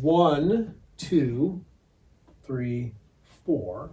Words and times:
One, 0.00 0.74
two, 0.96 1.64
three, 2.44 2.94
four. 3.44 3.90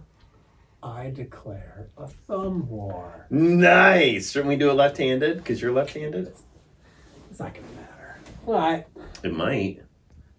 I 0.82 1.10
declare 1.10 1.88
a 1.98 2.06
thumb 2.06 2.68
war. 2.68 3.26
Nice. 3.30 4.30
Shouldn't 4.30 4.48
we 4.48 4.56
do 4.56 4.70
it 4.70 4.74
left-handed? 4.74 5.38
Because 5.38 5.60
you're 5.60 5.72
left-handed. 5.72 6.32
It's 7.30 7.40
not 7.40 7.52
gonna 7.54 7.66
matter. 7.76 8.20
All 8.46 8.54
right. 8.54 8.86
It 9.22 9.34
might. 9.34 9.82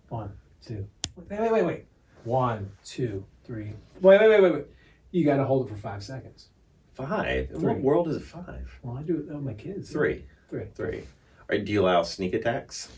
One, 0.08 0.32
two. 0.66 0.88
Wait, 1.30 1.40
wait, 1.40 1.52
wait, 1.52 1.66
wait. 1.66 1.86
One, 2.24 2.72
two, 2.84 3.26
three. 3.46 3.74
Wait, 4.02 4.20
wait, 4.20 4.30
wait, 4.30 4.42
wait, 4.42 4.54
wait. 4.54 4.66
You 5.12 5.26
got 5.26 5.38
to 5.38 5.46
hold 5.46 5.68
it 5.68 5.70
for 5.70 5.76
five 5.76 6.04
seconds. 6.04 6.48
Five. 6.94 7.52
In 7.52 7.60
Three. 7.60 7.74
what 7.74 7.82
world 7.82 8.08
is 8.08 8.16
it 8.18 8.24
five? 8.24 8.80
Well, 8.82 8.98
I 8.98 9.04
do 9.04 9.18
it 9.18 9.28
with 9.28 9.44
my 9.44 9.54
kids. 9.54 9.92
Three. 9.92 10.26
Three. 10.50 10.66
Three. 10.76 11.04
Or 11.50 11.58
do 11.58 11.72
you 11.72 11.82
allow 11.82 12.04
sneak 12.04 12.34
attacks? 12.34 12.90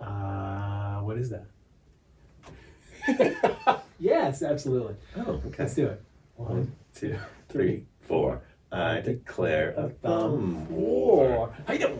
Uh, 0.00 1.00
what 1.00 1.18
is 1.18 1.30
that? 1.30 1.46
yes, 3.98 4.42
absolutely. 4.42 4.96
Oh, 5.16 5.40
okay. 5.46 5.54
Let's 5.58 5.74
do 5.74 5.86
it. 5.86 6.02
One, 6.36 6.72
two, 6.94 7.16
three, 7.48 7.84
four. 8.02 8.42
I 8.72 9.00
declare 9.00 9.70
a 9.76 9.88
thumb 9.88 10.68
war. 10.68 11.54
no. 11.68 11.98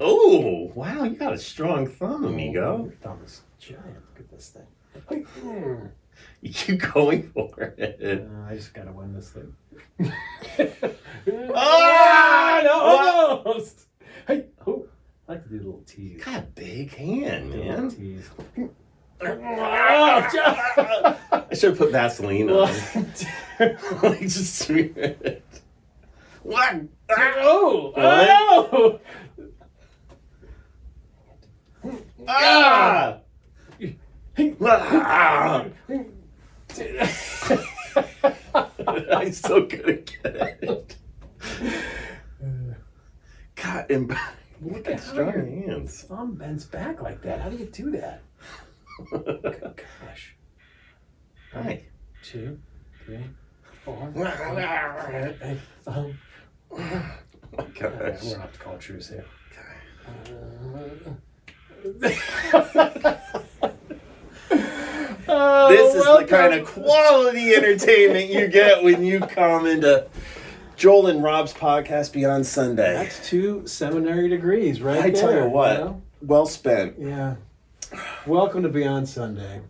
Oh, 0.00 0.72
wow, 0.74 1.04
you 1.04 1.16
got 1.16 1.32
a 1.32 1.38
strong 1.38 1.86
thumb, 1.86 2.24
amigo. 2.24 2.84
Your 2.84 2.92
thumb 2.92 3.20
is 3.24 3.42
giant. 3.58 3.84
Look 3.84 4.20
at 4.20 4.30
this 4.30 4.48
thing. 4.50 5.24
Hmm. 5.24 5.86
You 6.40 6.52
keep 6.52 6.80
going 6.92 7.28
for 7.32 7.74
it. 7.76 8.00
Uh, 8.00 8.48
I 8.48 8.54
just 8.54 8.72
gotta 8.72 8.92
win 8.92 9.12
this 9.14 9.30
thing. 9.30 9.52
Ah! 11.54 12.60
no, 12.62 13.42
almost. 13.44 13.86
Hey, 14.28 14.44
oh, 14.66 14.86
I 15.26 15.32
like 15.32 15.42
to 15.44 15.48
do 15.48 15.56
a 15.56 15.58
little 15.58 15.82
tease. 15.86 16.22
Got 16.22 16.38
a 16.38 16.42
big 16.42 16.94
hand, 16.94 17.52
Do 17.52 17.58
a 17.58 17.62
little 17.62 17.80
man. 17.82 17.90
tease. 17.90 18.28
I 19.22 21.16
should 21.54 21.70
have 21.70 21.78
put 21.78 21.92
Vaseline 21.92 22.50
on. 22.50 22.68
like 24.02 24.20
just 24.20 24.56
smear 24.56 24.90
it. 24.96 25.42
What? 26.42 26.82
oh, 27.08 27.92
What? 27.94 28.04
oh! 28.04 29.00
Ah! 32.28 33.18
Ah! 34.60 35.64
I 39.16 39.30
still 39.30 39.64
couldn't 39.66 40.12
get 40.22 40.58
it. 40.62 40.96
God, 43.54 43.90
and 43.90 44.14
Look 44.64 44.84
got 44.84 44.94
at 44.94 45.00
how 45.00 45.12
strong 45.12 45.32
your 45.34 45.44
hands. 45.46 46.02
thumb 46.04 46.34
bends 46.34 46.64
back 46.64 47.02
like 47.02 47.20
that. 47.22 47.40
How 47.40 47.48
do 47.50 47.56
you 47.56 47.66
do 47.66 47.90
that? 47.92 48.22
Gosh. 49.12 50.34
Hi. 51.52 51.82
Two, 52.22 52.58
three, 53.04 53.18
four. 53.84 54.02
Um, 54.16 54.16
oh 54.16 54.54
Hey, 54.56 55.58
thumb. 55.84 56.18
my 56.70 56.78
We're 57.56 57.64
gosh. 57.78 58.22
gonna 58.22 58.38
have 58.40 58.52
to 58.52 58.58
call 58.58 58.78
truce 58.78 59.08
here. 59.10 59.24
Oh, 60.46 62.00
This 65.68 65.94
is 65.94 66.04
the 66.04 66.26
kind 66.28 66.54
of 66.54 66.66
quality 66.66 67.54
entertainment 67.54 68.30
you 68.30 68.48
get 68.48 68.82
when 68.82 69.04
you 69.04 69.20
come 69.20 69.66
into 69.66 70.06
Joel 70.76 71.06
and 71.06 71.22
Rob's 71.22 71.52
podcast 71.52 72.12
Beyond 72.12 72.46
Sunday. 72.46 72.94
That's 72.94 73.26
two 73.28 73.66
seminary 73.66 74.28
degrees, 74.28 74.80
right 74.82 75.02
I 75.04 75.10
tell 75.10 75.32
you 75.34 75.48
what, 75.48 75.78
know? 75.78 76.02
well 76.20 76.46
spent. 76.46 76.96
Yeah. 76.98 77.36
Welcome 78.26 78.62
to 78.64 78.68
Beyond 78.68 79.08
Sunday, 79.08 79.60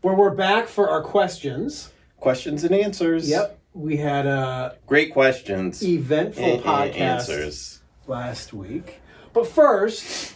where 0.00 0.14
we're 0.14 0.34
back 0.34 0.68
for 0.68 0.88
our 0.88 1.02
questions. 1.02 1.92
Questions 2.18 2.62
and 2.62 2.72
answers. 2.74 3.28
Yep. 3.28 3.58
We 3.74 3.96
had 3.96 4.26
a 4.26 4.76
Great 4.86 5.12
questions. 5.12 5.82
eventful 5.82 6.44
and- 6.44 6.52
and 6.54 6.62
podcast 6.64 6.96
answers. 7.00 7.80
last 8.06 8.52
week. 8.52 9.00
But 9.32 9.46
first, 9.48 10.34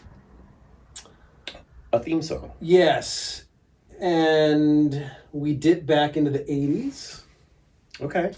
A 1.93 2.01
theme 2.01 2.23
song. 2.23 2.51
yes, 2.61 3.45
and 4.01 5.09
we 5.33 5.55
dip 5.55 5.87
back 5.87 6.17
into 6.17 6.31
the 6.31 6.41
80s. 6.51 7.23
Okay. 8.01 8.33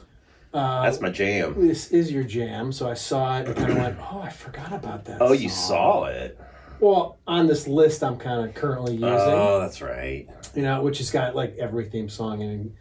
Uh, 0.55 0.83
That's 0.83 1.01
my 1.01 1.11
jam. 1.11 1.55
this 1.67 1.91
is 1.93 2.11
your 2.11 2.23
jam, 2.25 2.73
so 2.73 2.89
I 2.89 2.95
saw 2.95 3.39
it 3.39 3.47
and 3.49 3.57
kind 3.57 3.73
of 3.73 3.79
went, 3.79 3.99
"Oh, 4.01 4.21
I 4.21 4.31
forgot 4.31 4.73
about 4.73 5.05
that." 5.05 5.21
Oh, 5.21 5.33
you 5.33 5.49
song." 5.51 5.69
saw 5.69 6.05
it. 6.07 6.39
Well, 6.81 7.19
on 7.27 7.47
this 7.47 7.67
list, 7.67 8.03
I'm 8.05 8.17
kind 8.17 8.49
of 8.49 8.55
currently 8.55 8.93
using, 8.93 9.09
Oh, 9.09 9.59
that's 9.61 9.83
right. 9.83 10.27
you 10.55 10.63
know, 10.63 10.81
which 10.83 10.99
has 10.99 11.11
got 11.11 11.35
like 11.35 11.57
every 11.59 11.87
theme 11.91 12.09
song 12.09 12.41
in, 12.41 12.73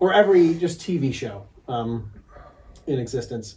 or 0.00 0.12
every 0.12 0.54
just 0.54 0.80
TV 0.80 1.12
show 1.12 1.46
um, 1.68 2.10
in 2.86 2.98
existence. 2.98 3.56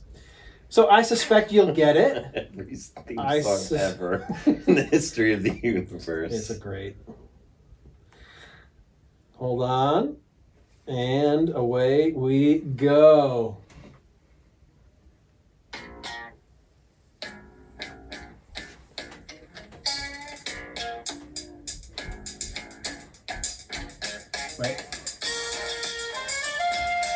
So 0.67 0.89
I 0.89 1.01
suspect 1.03 1.51
you'll 1.51 1.73
get 1.73 1.95
it. 1.95 2.25
Every 2.59 2.75
theme 2.75 3.19
I 3.19 3.39
song 3.41 3.57
sus- 3.57 3.71
ever 3.71 4.27
in 4.45 4.75
the 4.75 4.83
history 4.83 5.31
of 5.31 5.43
the 5.43 5.57
universe. 5.63 6.33
It's 6.33 6.49
a 6.49 6.57
great. 6.57 6.97
Hold 9.37 9.61
on. 9.63 10.17
And 10.87 11.49
away 11.55 12.11
we 12.11 12.59
go. 12.59 13.57
Right. 24.59 24.85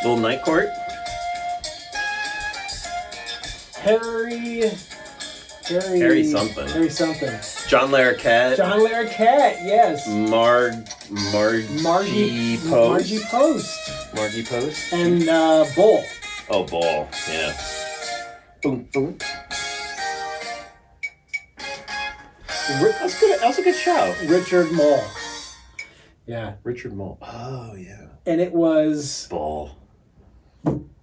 Little 0.04 0.18
night 0.18 0.42
court. 0.44 0.70
Harry. 3.76 4.72
Harry. 5.68 6.00
Harry 6.00 6.24
something. 6.24 6.68
Harry 6.70 6.90
something. 6.90 7.40
John 7.68 7.92
Larroquette. 7.92 8.58
John 8.58 8.80
Larroquette, 8.80 9.64
yes. 9.64 10.08
Marg. 10.08 10.74
Markie 11.12 11.82
Markie 11.82 12.58
Post. 12.58 12.70
Markie 12.70 13.20
Post. 13.30 13.92
Markie 14.16 14.44
Post. 14.44 14.94
And 14.94 15.28
uh, 15.28 15.66
Bull. 15.76 16.04
Oh, 16.50 16.64
ball. 16.66 17.08
Yeah. 17.30 17.60
Boom, 18.62 18.88
boom. 18.94 19.18
That's 22.70 23.20
good. 23.20 23.40
That 23.40 23.48
was 23.48 23.58
a 23.58 23.64
good 23.64 23.76
show. 23.76 24.14
Richard 24.28 24.72
Moll. 24.72 25.02
Yeah. 26.28 26.54
Richard 26.64 26.94
Moll. 26.94 27.18
Oh 27.22 27.74
yeah. 27.76 28.08
And 28.28 28.40
it 28.40 28.54
was 28.54 29.28
Ball. 29.30 29.72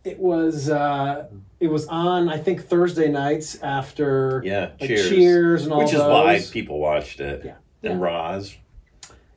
it 0.05 0.19
was 0.21 0.71
uh 0.71 1.27
it 1.59 1.67
was 1.67 1.87
on 1.89 2.29
I 2.29 2.39
think 2.39 2.63
Thursday 2.69 3.09
nights 3.11 3.61
after 3.63 4.43
Yeah. 4.45 4.71
like, 4.81 4.89
cheers. 4.89 5.09
Cheers 5.09 5.63
and 5.65 5.73
all 5.73 5.79
Which 5.81 5.93
is 5.93 5.99
those. 5.99 6.09
why 6.13 6.41
people 6.53 6.79
watched 6.79 7.19
it. 7.19 7.43
Yeah. 7.45 7.55
And 7.83 7.99
Yeah. 8.01 8.07
Roz. 8.07 8.57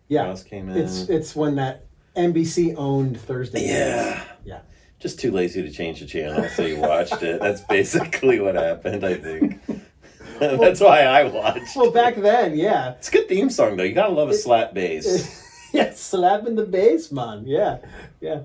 Yeah. 0.09 0.35
Came 0.45 0.69
in. 0.69 0.77
It's 0.77 1.07
it's 1.07 1.35
when 1.35 1.55
that 1.55 1.85
NBC 2.17 2.75
owned 2.77 3.19
Thursday. 3.19 3.67
yeah. 3.67 4.23
Yeah. 4.43 4.59
Just 4.99 5.19
too 5.19 5.31
lazy 5.31 5.61
to 5.61 5.71
change 5.71 6.01
the 6.01 6.05
channel, 6.05 6.49
so 6.49 6.65
you 6.65 6.77
watched 6.77 7.23
it. 7.23 7.39
That's 7.39 7.61
basically 7.61 8.41
what 8.41 8.55
happened, 8.55 9.05
I 9.05 9.13
think. 9.13 9.61
That's 10.39 10.81
why 10.81 11.01
I 11.03 11.23
watched. 11.23 11.75
Well, 11.75 11.91
back 11.91 12.15
then, 12.15 12.57
yeah. 12.57 12.91
It's 12.91 13.07
a 13.07 13.11
good 13.11 13.29
theme 13.29 13.49
song 13.49 13.77
though. 13.77 13.83
You 13.83 13.93
gotta 13.93 14.11
love 14.11 14.29
a 14.29 14.33
slap 14.33 14.73
bass. 14.73 15.69
yeah, 15.73 15.93
slapping 15.93 16.55
the 16.55 16.65
bass, 16.65 17.11
man. 17.11 17.43
Yeah. 17.45 17.77
Yeah. 18.19 18.41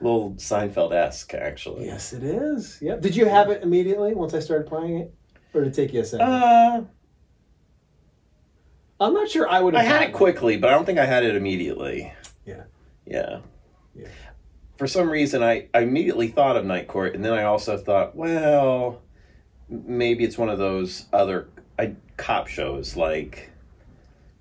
little 0.00 0.34
Seinfeld 0.34 0.92
esque, 0.92 1.34
actually. 1.34 1.86
Yes, 1.86 2.12
it 2.12 2.22
is. 2.22 2.78
Yep. 2.80 3.00
Did 3.00 3.16
you 3.16 3.26
have 3.26 3.50
it 3.50 3.62
immediately 3.62 4.14
once 4.14 4.34
I 4.34 4.40
started 4.40 4.68
playing 4.68 4.98
it? 4.98 5.14
Or 5.54 5.62
did 5.62 5.72
it 5.72 5.74
take 5.74 5.92
you 5.92 6.00
a 6.00 6.04
second? 6.04 6.28
Uh, 6.28 6.84
I'm 9.02 9.14
not 9.14 9.28
sure 9.28 9.48
I 9.48 9.60
would 9.60 9.74
have 9.74 9.84
I 9.84 9.86
had 9.86 10.02
it 10.08 10.12
quickly, 10.12 10.56
but 10.56 10.70
I 10.70 10.74
don't 10.74 10.84
think 10.84 10.98
I 10.98 11.04
had 11.06 11.24
it 11.24 11.34
immediately. 11.34 12.12
Yeah. 12.44 12.64
Yeah. 13.06 13.40
Yeah. 13.94 14.08
For 14.76 14.86
some 14.86 15.08
reason, 15.10 15.42
I, 15.42 15.68
I 15.74 15.80
immediately 15.80 16.28
thought 16.28 16.56
of 16.56 16.64
Night 16.64 16.88
Court, 16.88 17.14
and 17.14 17.24
then 17.24 17.32
I 17.32 17.44
also 17.44 17.76
thought, 17.76 18.16
well, 18.16 19.02
maybe 19.68 20.24
it's 20.24 20.38
one 20.38 20.48
of 20.48 20.58
those 20.58 21.06
other 21.12 21.48
I, 21.78 21.94
cop 22.16 22.46
shows, 22.48 22.96
like, 22.96 23.50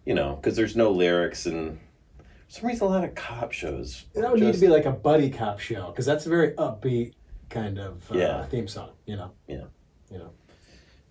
you 0.06 0.14
know, 0.14 0.36
because 0.36 0.56
there's 0.56 0.76
no 0.76 0.92
lyrics, 0.92 1.46
and 1.46 1.80
for 2.18 2.24
some 2.60 2.68
reason, 2.70 2.88
a 2.88 2.90
lot 2.90 3.04
of 3.04 3.14
cop 3.16 3.52
shows. 3.52 4.06
That 4.16 4.32
would 4.32 4.40
need 4.42 4.54
to 4.54 4.60
be 4.60 4.68
like 4.68 4.86
a 4.86 4.92
buddy 4.92 5.30
cop 5.30 5.60
show 5.60 5.88
because 5.88 6.06
that's 6.06 6.26
a 6.26 6.30
very 6.30 6.52
upbeat 6.54 7.14
kind 7.50 7.78
of 7.78 8.10
uh, 8.12 8.18
Yeah. 8.18 8.46
theme 8.46 8.68
song. 8.68 8.92
You 9.06 9.18
know. 9.18 9.32
Yeah. 9.48 9.66
You 10.10 10.20
know. 10.20 10.32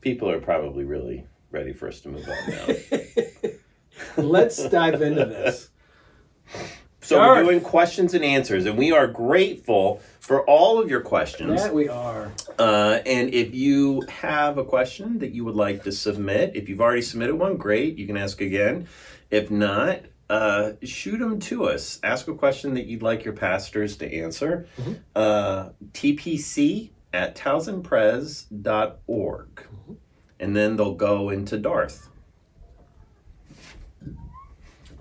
People 0.01 0.31
are 0.31 0.41
probably 0.41 0.85
really 0.85 1.27
ready 1.51 1.73
for 1.73 1.89
us 1.89 2.01
to 2.03 2.09
move 2.09 2.29
on 2.29 2.37
now. 2.51 2.67
Let's 4.17 4.69
dive 4.69 5.03
into 5.03 5.25
this. 5.25 5.71
so 7.01 7.19
we're 7.19 7.43
doing 7.45 7.61
questions 7.61 8.15
and 8.15 8.25
answers, 8.25 8.67
and 8.67 8.77
we 8.79 8.93
are 8.93 9.07
grateful 9.07 10.01
for 10.21 10.45
all 10.47 10.81
of 10.81 10.89
your 10.91 11.01
questions. 11.01 11.63
That 11.63 11.75
we 11.75 11.89
are. 11.89 12.33
Uh, 12.59 13.01
and 13.07 13.33
if 13.35 13.55
you 13.55 14.03
have 14.09 14.59
a 14.59 14.65
question 14.65 15.19
that 15.19 15.33
you 15.33 15.45
would 15.45 15.55
like 15.57 15.83
to 15.85 15.93
submit, 15.93 16.53
if 16.55 16.69
you've 16.69 16.81
already 16.81 17.03
submitted 17.03 17.37
one, 17.37 17.57
great, 17.57 17.99
you 17.99 18.07
can 18.07 18.17
ask 18.17 18.41
again. 18.41 18.87
If 19.31 19.51
not, 19.51 20.01
uh, 20.29 20.73
shoot 20.83 21.19
them 21.19 21.39
to 21.41 21.65
us. 21.67 21.99
Ask 22.03 22.29
a 22.29 22.35
question 22.35 22.75
that 22.75 22.87
you'd 22.87 23.03
like 23.03 23.25
your 23.25 23.35
pastors 23.35 23.97
to 23.99 24.13
answer. 24.13 24.67
Mhm. 24.79 24.99
Uh, 25.15 25.69
TPC 25.93 26.91
at 27.13 27.35
towsonpres.org. 27.37 29.49
Mhm. 29.89 29.97
And 30.41 30.57
then 30.57 30.77
they'll 30.77 30.95
go 30.95 31.29
into 31.29 31.59
Darth. 31.59 32.09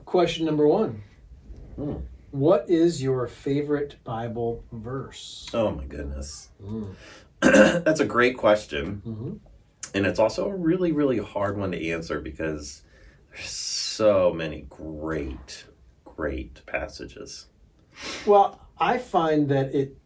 Question 0.06 0.45
number 0.45 0.68
one. 0.68 1.01
Hmm. 1.77 1.95
What 2.31 2.69
is 2.69 3.01
your 3.01 3.25
favorite 3.25 3.95
Bible 4.03 4.63
verse? 4.71 5.50
Oh 5.53 5.71
my 5.71 5.86
goodness. 5.86 6.50
Mm. 6.62 6.94
That's 7.41 8.01
a 8.01 8.06
great 8.06 8.38
question. 8.38 9.01
hmm 9.03 9.33
And 9.95 10.06
it's 10.06 10.19
also 10.19 10.47
a 10.50 10.56
really, 10.56 10.91
really 10.91 11.18
hard 11.19 11.57
one 11.57 11.71
to 11.71 11.89
answer 11.89 12.19
because 12.19 12.83
there's 13.31 13.50
so 13.50 14.33
many 14.33 14.65
great, 14.69 15.63
great 16.03 16.63
passages. 16.65 17.47
Well, 18.27 18.59
I 18.77 18.97
find 18.97 19.47
that 19.50 19.74
it 19.74 19.97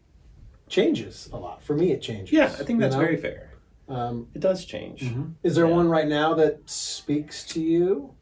changes 0.68 1.28
a 1.32 1.36
lot. 1.36 1.62
For 1.62 1.74
me, 1.74 1.90
it 1.92 2.00
changes. 2.00 2.32
Yeah, 2.32 2.46
I 2.46 2.48
think 2.48 2.68
you 2.70 2.78
that's 2.78 2.94
know? 2.94 3.00
very 3.00 3.16
fair. 3.16 3.53
Um, 3.88 4.28
It 4.34 4.40
does 4.40 4.64
change. 4.64 5.02
mhm. 5.02 5.34
Is 5.42 5.54
there 5.56 5.66
Yeah. 5.66 5.74
one 5.74 5.88
right 5.88 6.08
now 6.08 6.34
that 6.34 6.68
speaks 6.68 7.44
to 7.48 7.60
you? 7.60 8.14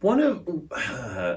One 0.00 0.20
of 0.20 0.48
uh, 0.72 1.36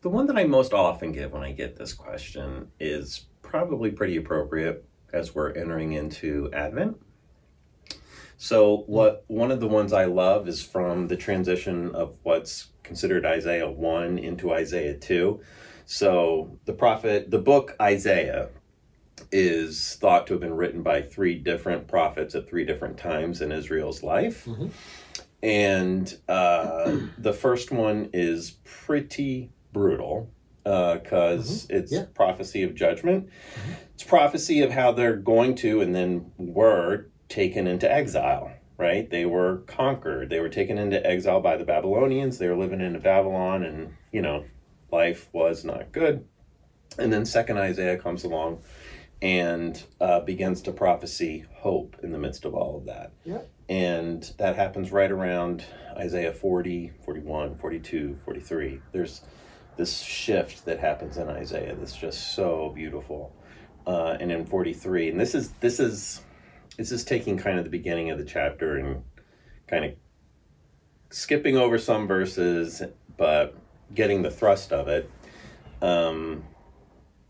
the 0.00 0.08
one 0.08 0.26
that 0.26 0.36
I 0.36 0.44
most 0.44 0.72
often 0.72 1.12
give 1.12 1.32
when 1.32 1.42
I 1.42 1.52
get 1.52 1.76
this 1.76 1.92
question 1.92 2.68
is 2.80 3.26
probably 3.42 3.90
pretty 3.90 4.16
appropriate 4.16 4.84
as 5.12 5.34
we're 5.34 5.52
entering 5.52 5.92
into 5.92 6.50
Advent. 6.54 6.96
So, 8.38 8.78
what 8.86 9.24
one 9.28 9.50
of 9.52 9.60
the 9.60 9.68
ones 9.68 9.92
I 9.92 10.06
love 10.06 10.48
is 10.48 10.62
from 10.62 11.06
the 11.08 11.16
transition 11.16 11.94
of 11.94 12.16
what's 12.24 12.68
considered 12.82 13.24
Isaiah 13.24 13.70
1 13.70 14.18
into 14.18 14.52
Isaiah 14.52 14.94
2. 14.94 15.40
So, 15.84 16.58
the 16.64 16.72
prophet, 16.72 17.30
the 17.30 17.38
book 17.38 17.76
Isaiah 17.80 18.48
is 19.30 19.96
thought 20.00 20.26
to 20.26 20.34
have 20.34 20.40
been 20.40 20.54
written 20.56 20.82
by 20.82 21.02
three 21.02 21.34
different 21.36 21.88
prophets 21.88 22.34
at 22.34 22.48
three 22.48 22.64
different 22.64 22.98
times 22.98 23.40
in 23.40 23.52
Israel's 23.52 24.02
life. 24.02 24.46
Mhm. 24.46 24.70
And 25.42 26.16
uh, 26.28 26.96
the 27.18 27.32
first 27.32 27.70
one 27.72 28.10
is 28.12 28.58
pretty 28.64 29.50
brutal 29.72 30.30
because 30.64 31.66
it's 31.70 31.92
Yeah. 31.92 32.04
prophecy 32.14 32.62
of 32.62 32.74
judgment. 32.74 33.28
It's 33.94 34.04
prophecy 34.04 34.62
of 34.62 34.70
how 34.70 34.92
they're 34.92 35.16
going 35.16 35.56
to 35.56 35.80
and 35.80 35.94
then 35.94 36.30
were 36.38 37.06
taken 37.28 37.66
into 37.66 37.90
exile, 37.90 38.52
right? 38.78 39.10
They 39.10 39.26
were 39.26 39.58
conquered. 39.66 40.30
They 40.30 40.38
were 40.40 40.48
taken 40.48 40.78
into 40.78 41.04
exile 41.04 41.40
by 41.40 41.56
the 41.56 41.64
Babylonians. 41.64 42.38
They 42.38 42.48
were 42.48 42.56
living 42.56 42.80
in 42.80 42.98
Babylon 43.00 43.64
and, 43.64 43.94
you 44.12 44.22
know, 44.22 44.44
life 44.92 45.28
was 45.32 45.64
not 45.64 45.90
good. 45.92 46.24
And 46.98 47.12
then 47.12 47.24
second 47.24 47.58
Isaiah 47.58 47.98
comes 47.98 48.24
along 48.24 48.62
and 49.22 49.82
uh, 50.00 50.20
begins 50.20 50.60
to 50.62 50.72
prophesy 50.72 51.44
hope 51.54 51.96
in 52.02 52.12
the 52.12 52.18
midst 52.18 52.44
of 52.44 52.54
all 52.54 52.76
of 52.76 52.86
that. 52.86 53.12
Yeah. 53.24 53.42
And 53.68 54.22
that 54.38 54.56
happens 54.56 54.92
right 54.92 55.10
around 55.10 55.64
Isaiah 55.96 56.32
40, 56.32 56.92
41, 57.04 57.56
42, 57.56 58.18
43. 58.24 58.80
There's 58.92 59.22
this 59.76 60.00
shift 60.00 60.64
that 60.66 60.80
happens 60.80 61.16
in 61.16 61.28
Isaiah 61.28 61.74
that's 61.74 61.96
just 61.96 62.34
so 62.34 62.72
beautiful. 62.74 63.34
Uh, 63.86 64.16
and 64.20 64.30
in 64.30 64.44
43, 64.44 65.10
and 65.10 65.20
this 65.20 65.34
is 65.34 65.52
this 65.60 65.80
is 65.80 66.22
this 66.76 66.92
is 66.92 67.04
taking 67.04 67.36
kind 67.36 67.58
of 67.58 67.64
the 67.64 67.70
beginning 67.70 68.10
of 68.10 68.18
the 68.18 68.24
chapter 68.24 68.76
and 68.76 69.02
kind 69.66 69.84
of 69.84 69.92
skipping 71.10 71.56
over 71.56 71.78
some 71.78 72.06
verses, 72.06 72.82
but 73.16 73.56
getting 73.94 74.22
the 74.22 74.30
thrust 74.30 74.72
of 74.72 74.88
it. 74.88 75.10
Um, 75.80 76.44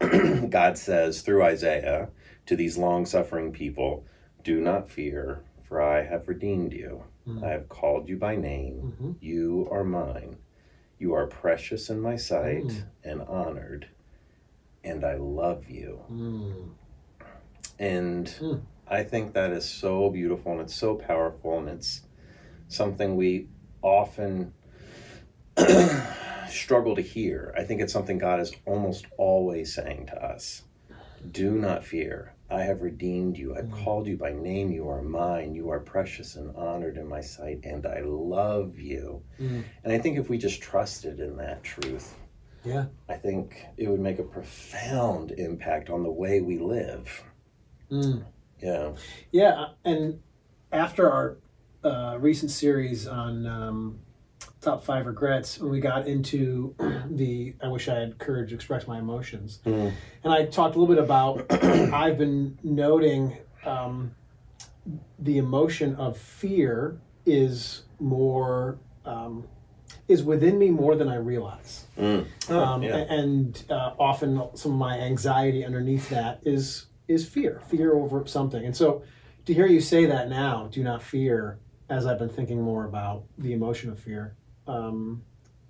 God 0.50 0.76
says 0.79 1.23
through 1.23 1.43
Isaiah 1.44 2.09
to 2.47 2.56
these 2.56 2.76
long 2.76 3.06
suffering 3.06 3.53
people, 3.53 4.05
Do 4.44 4.61
not 4.61 4.91
fear, 4.91 5.43
for 5.62 5.81
I 5.81 6.03
have 6.03 6.29
redeemed 6.29 6.73
you. 6.73 7.05
Mm. 7.26 7.44
I 7.44 7.50
have 7.50 7.69
called 7.69 8.09
you 8.09 8.17
by 8.17 8.35
name. 8.37 8.97
Mhm. 9.00 9.14
You 9.20 9.69
are 9.70 9.85
mine. 9.85 10.37
You 10.99 11.14
are 11.14 11.26
precious 11.26 11.88
in 11.91 12.00
my 12.00 12.17
sight 12.17 12.65
Mm. 12.67 12.85
and 13.05 13.23
honored, 13.23 13.87
and 14.85 15.05
I 15.05 15.15
love 15.15 15.69
you. 15.70 16.00
Mm. 16.11 16.70
And 17.79 18.26
Mm. 18.41 18.61
I 18.88 19.05
think 19.05 19.32
that 19.35 19.53
is 19.53 19.65
so 19.65 20.11
beautiful 20.11 20.53
and 20.53 20.61
it's 20.61 20.75
so 20.75 20.97
powerful 20.97 21.58
and 21.58 21.69
it's 21.69 22.03
something 22.69 23.17
we 23.17 23.49
often 23.82 24.53
struggle 26.52 26.94
to 26.96 27.02
hear. 27.02 27.54
I 27.56 27.64
think 27.64 27.81
it's 27.81 27.93
something 27.93 28.19
God 28.19 28.40
is 28.40 28.52
almost 28.66 29.06
always 29.16 29.75
saying 29.75 30.06
to 30.06 30.25
us 30.25 30.62
Do 31.31 31.52
not 31.52 31.84
fear. 31.84 32.34
I 32.50 32.62
have 32.64 32.82
redeemed 32.82 33.38
you. 33.38 33.56
I've 33.56 33.66
Mm. 33.66 33.84
called 33.84 34.06
you 34.06 34.16
by 34.16 34.32
name. 34.32 34.70
You 34.72 34.88
are 34.88 35.00
mine. 35.02 35.54
You 35.54 35.70
are 35.70 35.78
precious 35.81 36.37
and 36.37 36.54
honored 36.56 36.96
in 36.99 37.06
my 37.08 37.20
sight, 37.20 37.60
and 37.64 37.87
I 37.87 38.00
love 38.00 38.78
you. 38.78 39.22
Mm. 39.40 39.62
And 39.84 39.93
I 39.93 39.99
think 39.99 40.19
if 40.19 40.28
we 40.28 40.37
just 40.37 40.60
trusted 40.60 41.20
in 41.20 41.37
that 41.37 41.62
truth, 41.62 42.16
Yeah. 42.64 42.87
I 43.08 43.14
think 43.16 43.64
it 43.76 43.88
would 43.88 44.00
make 44.00 44.19
a 44.19 44.22
profound 44.25 45.31
impact 45.32 45.90
on 45.90 46.02
the 46.02 46.10
way 46.12 46.40
we 46.40 46.58
live. 46.58 47.25
Mm. 47.90 48.25
Yeah. 48.60 48.93
Yeah, 49.32 49.69
and 49.84 50.20
after 50.72 51.10
our 51.10 51.37
uh, 51.84 52.16
recent 52.20 52.50
series 52.50 53.06
on 53.08 53.46
um, 53.46 53.98
top 54.62 54.85
five 54.85 55.06
regrets, 55.06 55.59
when 55.59 55.70
we 55.70 55.81
got 55.81 56.06
into 56.06 56.75
the 57.11 57.55
I 57.62 57.69
wish 57.69 57.88
I 57.88 57.99
had 57.99 58.19
courage 58.19 58.50
to 58.50 58.55
express 58.55 58.87
my 58.87 58.99
emotions, 58.99 59.61
Mm. 59.67 59.93
and 60.25 60.32
I 60.32 60.47
talked 60.47 60.76
a 60.76 60.79
little 60.79 60.94
bit 60.94 61.03
about 61.03 61.47
I've 61.93 62.17
been 62.17 62.56
noting 62.62 63.37
um, 63.67 64.14
the 65.19 65.38
emotion 65.38 65.94
of 65.97 66.17
fear 66.17 66.99
is 67.26 67.82
more 68.00 68.79
um, 69.05 69.44
is 70.09 70.23
within 70.23 70.59
me 70.59 70.70
more 70.70 70.94
than 70.97 71.08
I 71.08 71.17
realize. 71.17 71.87
Mm. 71.99 72.26
um, 72.50 72.82
yeah. 72.82 72.97
and 72.97 73.62
uh, 73.70 73.93
often 73.99 74.43
some 74.55 74.73
of 74.73 74.79
my 74.79 74.99
anxiety 74.99 75.65
underneath 75.65 76.08
that 76.11 76.41
is 76.44 76.87
is 77.08 77.29
fear, 77.29 77.61
fear 77.69 77.94
over 77.94 78.25
something. 78.26 78.65
And 78.65 78.75
so, 78.76 79.03
to 79.44 79.53
hear 79.53 79.67
you 79.67 79.81
say 79.81 80.06
that 80.06 80.29
now, 80.29 80.69
do 80.70 80.82
not 80.84 81.03
fear, 81.03 81.58
as 81.89 82.06
I've 82.06 82.19
been 82.19 82.29
thinking 82.29 82.63
more 82.63 82.84
about 82.84 83.25
the 83.39 83.53
emotion 83.53 83.91
of 83.91 83.98
fear, 83.98 84.36
um, 84.66 85.22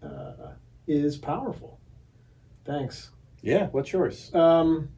uh, 0.03 0.53
is 0.87 1.17
powerful. 1.17 1.79
Thanks. 2.65 3.11
Yeah. 3.43 3.67
What's 3.69 3.93
yours? 3.93 4.33
Um, 4.35 4.89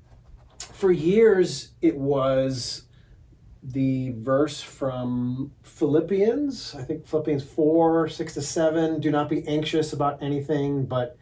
for 0.58 0.92
years, 0.92 1.70
it 1.82 1.96
was 1.96 2.84
the 3.62 4.10
verse 4.18 4.60
from 4.60 5.50
Philippians, 5.62 6.74
I 6.74 6.82
think 6.82 7.06
Philippians 7.06 7.42
4 7.42 8.08
6 8.08 8.34
to 8.34 8.42
7. 8.42 9.00
Do 9.00 9.10
not 9.10 9.28
be 9.30 9.46
anxious 9.48 9.92
about 9.94 10.22
anything, 10.22 10.84
but 10.84 11.16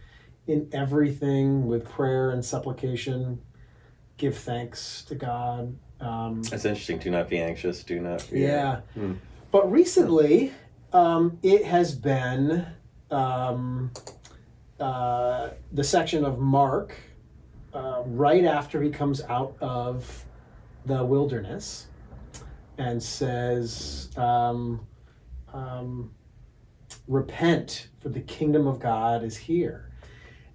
in 0.49 0.69
everything 0.73 1.67
with 1.67 1.89
prayer 1.89 2.31
and 2.33 2.45
supplication, 2.45 3.41
give 4.17 4.37
thanks 4.37 5.03
to 5.09 5.15
God. 5.15 5.77
Um, 6.01 6.43
That's 6.43 6.65
interesting. 6.65 6.99
Do 6.99 7.11
not 7.11 7.29
be 7.29 7.39
anxious. 7.39 7.85
Do 7.85 8.01
not 8.01 8.23
fear. 8.23 8.49
yeah. 8.49 8.81
Hmm. 8.95 9.13
But 9.53 9.71
recently, 9.71 10.53
um, 10.93 11.39
it 11.43 11.65
has 11.65 11.95
been 11.95 12.67
um, 13.11 13.91
uh, 14.79 15.51
the 15.73 15.85
section 15.85 16.25
of 16.25 16.39
Mark 16.39 16.95
uh, 17.73 18.03
right 18.07 18.45
after 18.45 18.83
he 18.83 18.91
comes 18.91 19.23
out 19.23 19.57
of 19.61 20.25
the 20.87 21.05
wilderness 21.05 21.87
and 22.79 23.03
says, 23.03 24.11
um, 24.17 24.87
um, 25.53 26.11
Repent, 27.09 27.89
for 28.01 28.11
the 28.11 28.21
kingdom 28.21 28.67
of 28.67 28.79
God 28.79 29.25
is 29.25 29.37
here. 29.37 29.91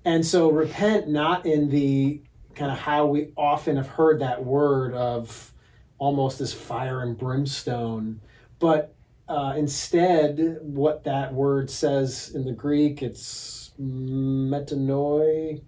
And 0.06 0.26
so, 0.26 0.50
repent 0.50 1.10
not 1.10 1.46
in 1.46 1.70
the 1.70 2.22
kind 2.56 2.72
of 2.72 2.78
how 2.78 3.06
we 3.06 3.34
often 3.36 3.76
have 3.76 3.88
heard 3.88 4.22
that 4.22 4.44
word 4.44 4.94
of 4.94 5.54
almost 5.98 6.40
as 6.40 6.54
fire 6.54 7.02
and 7.02 7.18
brimstone, 7.18 8.22
but 8.60 8.96
uh, 9.28 9.54
instead, 9.58 10.60
what 10.62 11.04
that 11.04 11.34
word 11.34 11.70
says 11.70 12.32
in 12.34 12.46
the 12.46 12.54
Greek, 12.54 13.02
it's 13.02 13.72
metanoi, 13.80 15.62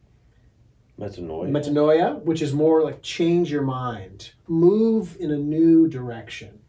Metanoia. 1.00 1.50
metanoia, 1.50 2.22
which 2.24 2.42
is 2.42 2.54
more 2.54 2.84
like 2.84 3.02
change 3.02 3.52
your 3.52 3.62
mind, 3.62 4.32
move 4.48 5.16
in 5.20 5.32
a 5.32 5.38
new 5.38 5.88
direction. 5.88 6.60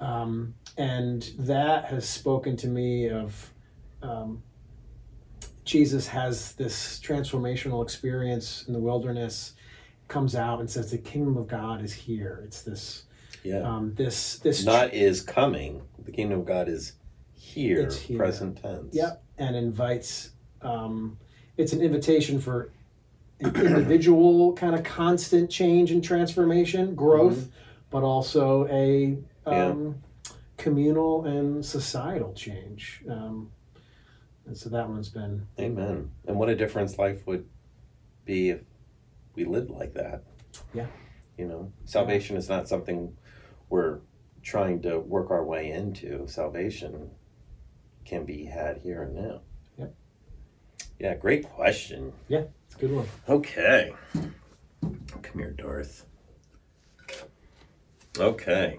Um, 0.00 0.54
and 0.76 1.30
that 1.38 1.86
has 1.86 2.08
spoken 2.08 2.56
to 2.58 2.68
me 2.68 3.08
of 3.08 3.52
um, 4.02 4.42
Jesus 5.64 6.08
has 6.08 6.52
this 6.52 6.98
transformational 7.00 7.82
experience 7.82 8.64
in 8.66 8.72
the 8.72 8.80
wilderness, 8.80 9.52
comes 10.08 10.34
out 10.34 10.60
and 10.60 10.68
says, 10.68 10.90
"The 10.90 10.98
kingdom 10.98 11.36
of 11.36 11.46
God 11.46 11.82
is 11.82 11.92
here." 11.92 12.42
It's 12.44 12.62
this, 12.62 13.04
Yeah. 13.42 13.60
um, 13.60 13.94
this, 13.94 14.38
this 14.38 14.64
Not 14.64 14.94
is 14.94 15.20
coming. 15.22 15.82
The 16.04 16.12
kingdom 16.12 16.40
of 16.40 16.46
God 16.46 16.68
is 16.68 16.94
here, 17.32 17.80
It's 17.80 17.98
here. 17.98 18.18
present 18.18 18.60
tense. 18.62 18.94
Yep, 18.94 19.22
and 19.38 19.56
invites. 19.56 20.30
Um, 20.62 21.18
it's 21.56 21.72
an 21.72 21.80
invitation 21.80 22.40
for 22.40 22.70
an 23.40 23.54
individual 23.56 24.52
kind 24.54 24.74
of 24.74 24.84
constant 24.84 25.50
change 25.50 25.90
and 25.90 26.02
transformation, 26.02 26.94
growth, 26.94 27.48
but 27.90 28.02
also 28.02 28.66
a 28.68 29.18
um, 29.44 29.96
communal 30.56 31.24
and 31.24 31.64
societal 31.64 32.32
change. 32.34 33.02
Um, 33.08 33.50
and 34.46 34.56
so 34.56 34.68
that 34.70 34.88
one's 34.88 35.08
been 35.08 35.46
Amen. 35.58 36.10
And 36.26 36.36
what 36.38 36.48
a 36.48 36.54
difference 36.56 36.98
life 36.98 37.26
would 37.26 37.44
be 38.24 38.50
if 38.50 38.60
we 39.34 39.44
lived 39.44 39.70
like 39.70 39.94
that. 39.94 40.22
Yeah. 40.74 40.86
You 41.38 41.46
know, 41.46 41.72
salvation 41.84 42.36
is 42.36 42.48
not 42.48 42.68
something 42.68 43.16
we're 43.72 44.00
trying 44.42 44.82
to 44.82 44.98
work 44.98 45.30
our 45.30 45.42
way 45.42 45.70
into. 45.70 46.28
Salvation 46.28 47.10
can 48.04 48.26
be 48.26 48.44
had 48.44 48.76
here 48.76 49.04
and 49.04 49.14
now. 49.14 49.40
Yep. 49.78 49.94
Yeah, 51.00 51.14
great 51.14 51.48
question. 51.48 52.12
Yeah, 52.28 52.44
it's 52.66 52.76
a 52.76 52.78
good 52.78 52.92
one. 52.92 53.06
Okay. 53.26 53.94
Come 54.82 55.38
here, 55.38 55.52
Darth. 55.52 56.04
Okay. 58.18 58.78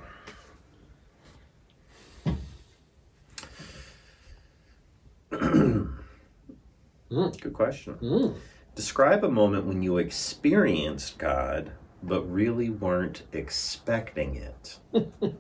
Mm. 5.32 7.42
Good 7.42 7.54
question. 7.54 7.96
Mm. 7.96 8.36
Describe 8.76 9.24
a 9.24 9.30
moment 9.30 9.66
when 9.66 9.84
you 9.84 9.98
experienced 9.98 11.18
God 11.18 11.72
but 12.04 12.22
really 12.24 12.70
weren't 12.70 13.24
expecting 13.32 14.36
it. 14.36 14.80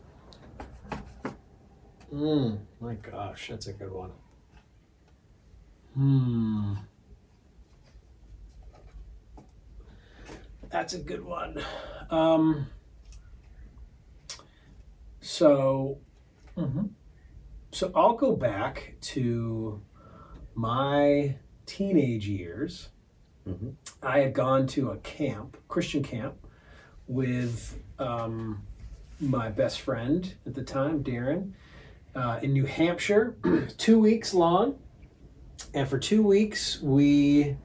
Mm. 2.13 2.59
My 2.79 2.93
gosh, 2.93 3.47
that's 3.49 3.65
a 3.65 3.73
good 3.73 3.91
one. 3.91 4.11
Hmm. 5.95 6.73
That's 10.69 10.93
a 10.93 10.99
good 10.99 11.23
one. 11.23 11.63
Um, 12.11 12.67
so, 15.21 15.99
mhm. 16.55 16.89
so 17.71 17.91
I'll 17.95 18.15
go 18.15 18.35
back 18.35 18.95
to 19.01 19.81
my 20.53 21.35
teenage 21.65 22.27
years. 22.27 22.89
Mhm. 23.47 23.75
I 24.03 24.19
had 24.19 24.33
gone 24.33 24.67
to 24.67 24.91
a 24.91 24.97
camp, 24.97 25.57
Christian 25.67 26.03
camp, 26.03 26.35
with 27.07 27.79
um, 27.99 28.61
my 29.19 29.49
best 29.49 29.81
friend 29.81 30.33
at 30.45 30.53
the 30.53 30.63
time, 30.63 31.03
Darren, 31.03 31.51
uh, 32.15 32.39
in 32.41 32.53
New 32.53 32.65
Hampshire, 32.65 33.35
two 33.77 33.99
weeks 33.99 34.33
long. 34.33 34.77
And 35.73 35.87
for 35.87 35.97
two 35.97 36.23
weeks, 36.23 36.81
we 36.81 37.55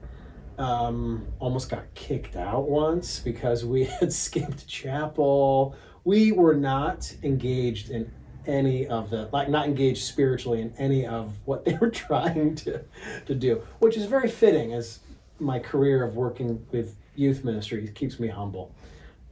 um, 0.57 1.25
almost 1.39 1.69
got 1.69 1.93
kicked 1.95 2.35
out 2.35 2.69
once 2.69 3.19
because 3.19 3.65
we 3.65 3.83
had 3.99 4.11
skipped 4.11 4.67
chapel. 4.67 5.75
We 6.03 6.31
were 6.31 6.55
not 6.55 7.13
engaged 7.23 7.89
in 7.89 8.11
any 8.45 8.87
of 8.87 9.09
the, 9.09 9.29
like, 9.31 9.49
not 9.49 9.65
engaged 9.65 10.03
spiritually 10.03 10.61
in 10.61 10.73
any 10.77 11.05
of 11.05 11.33
what 11.45 11.65
they 11.65 11.73
were 11.81 11.89
trying 11.89 12.55
to, 12.55 12.83
to 13.25 13.35
do, 13.35 13.61
which 13.79 13.97
is 13.97 14.05
very 14.05 14.29
fitting 14.29 14.73
as 14.73 14.99
my 15.39 15.59
career 15.59 16.03
of 16.03 16.15
working 16.15 16.65
with 16.71 16.95
youth 17.15 17.43
ministry 17.43 17.87
keeps 17.95 18.19
me 18.19 18.27
humble. 18.27 18.73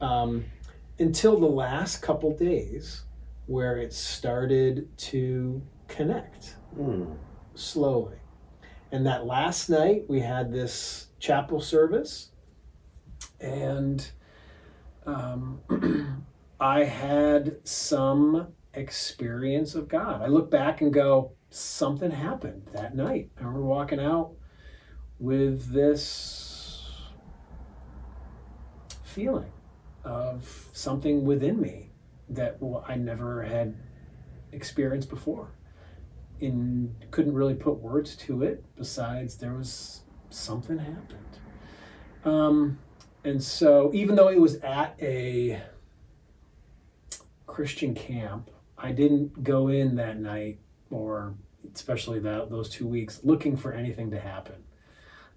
Um, 0.00 0.44
until 0.98 1.38
the 1.38 1.46
last 1.46 2.02
couple 2.02 2.36
days 2.36 3.04
where 3.46 3.78
it 3.78 3.92
started 3.92 4.88
to 4.98 5.62
connect 5.88 6.56
Hmm. 6.74 7.12
slowly. 7.54 8.18
And 8.92 9.06
that 9.06 9.26
last 9.26 9.68
night 9.68 10.04
we 10.08 10.20
had 10.20 10.52
this 10.52 11.08
chapel 11.18 11.60
service, 11.60 12.30
and 13.40 14.08
um, 15.06 15.60
I 16.60 16.84
had 16.84 17.56
some 17.66 18.48
experience 18.74 19.74
of 19.74 19.88
God. 19.88 20.22
I 20.22 20.26
look 20.26 20.50
back 20.50 20.80
and 20.80 20.92
go, 20.92 21.32
something 21.50 22.10
happened 22.10 22.68
that 22.72 22.94
night. 22.94 23.30
I 23.36 23.40
remember 23.40 23.62
walking 23.62 24.00
out 24.00 24.32
with 25.18 25.72
this 25.72 27.08
feeling 29.02 29.50
of 30.08 30.68
something 30.72 31.24
within 31.24 31.60
me 31.60 31.90
that 32.30 32.58
I 32.86 32.96
never 32.96 33.42
had 33.42 33.76
experienced 34.52 35.10
before. 35.10 35.52
And 36.40 36.94
couldn't 37.10 37.34
really 37.34 37.54
put 37.54 37.78
words 37.80 38.16
to 38.16 38.42
it 38.42 38.64
besides 38.76 39.36
there 39.36 39.54
was 39.54 40.02
something 40.30 40.78
happened. 40.78 41.38
Um, 42.24 42.78
and 43.24 43.42
so 43.42 43.90
even 43.92 44.14
though 44.14 44.28
it 44.28 44.40
was 44.40 44.56
at 44.56 44.96
a 45.02 45.60
christian 47.46 47.94
camp 47.94 48.50
i 48.76 48.92
didn't 48.92 49.42
go 49.42 49.66
in 49.68 49.96
that 49.96 50.20
night 50.20 50.60
or 50.90 51.34
especially 51.74 52.18
that 52.20 52.50
those 52.50 52.68
two 52.68 52.86
weeks 52.86 53.20
looking 53.22 53.56
for 53.56 53.72
anything 53.72 54.10
to 54.10 54.20
happen. 54.20 54.56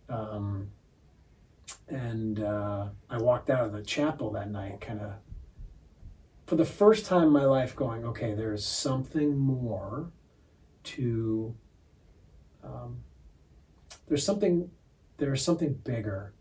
Um, 0.10 0.70
and 1.88 2.42
uh, 2.42 2.88
i 3.10 3.18
walked 3.18 3.50
out 3.50 3.66
of 3.66 3.72
the 3.72 3.82
chapel 3.82 4.32
that 4.32 4.50
night 4.50 4.80
kind 4.82 5.00
of 5.00 5.12
for 6.46 6.56
the 6.56 6.66
first 6.66 7.06
time 7.06 7.24
in 7.24 7.30
my 7.30 7.46
life 7.46 7.76
going 7.76 8.06
okay 8.06 8.34
there's 8.34 8.66
something 8.66 9.38
more 9.38 10.12
to 10.84 11.56
um, 12.64 12.98
there's 14.08 14.26
something 14.26 14.70
there's 15.18 15.44
something 15.44 15.74
bigger 15.84 16.34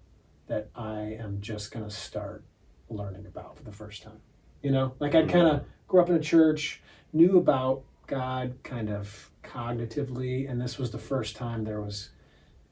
that 0.46 0.68
I 0.74 1.16
am 1.20 1.40
just 1.40 1.70
gonna 1.70 1.90
start 1.90 2.44
learning 2.88 3.26
about 3.26 3.56
for 3.56 3.62
the 3.62 3.72
first 3.72 4.02
time. 4.02 4.20
You 4.62 4.72
know, 4.72 4.94
like 4.98 5.14
I 5.14 5.24
kind 5.26 5.46
of 5.46 5.64
grew 5.86 6.00
up 6.00 6.08
in 6.08 6.16
a 6.16 6.20
church, 6.20 6.82
knew 7.12 7.38
about 7.38 7.82
God 8.06 8.54
kind 8.62 8.90
of 8.90 9.30
cognitively, 9.44 10.50
and 10.50 10.60
this 10.60 10.78
was 10.78 10.90
the 10.90 10.98
first 10.98 11.36
time 11.36 11.62
there 11.64 11.80
was 11.80 12.10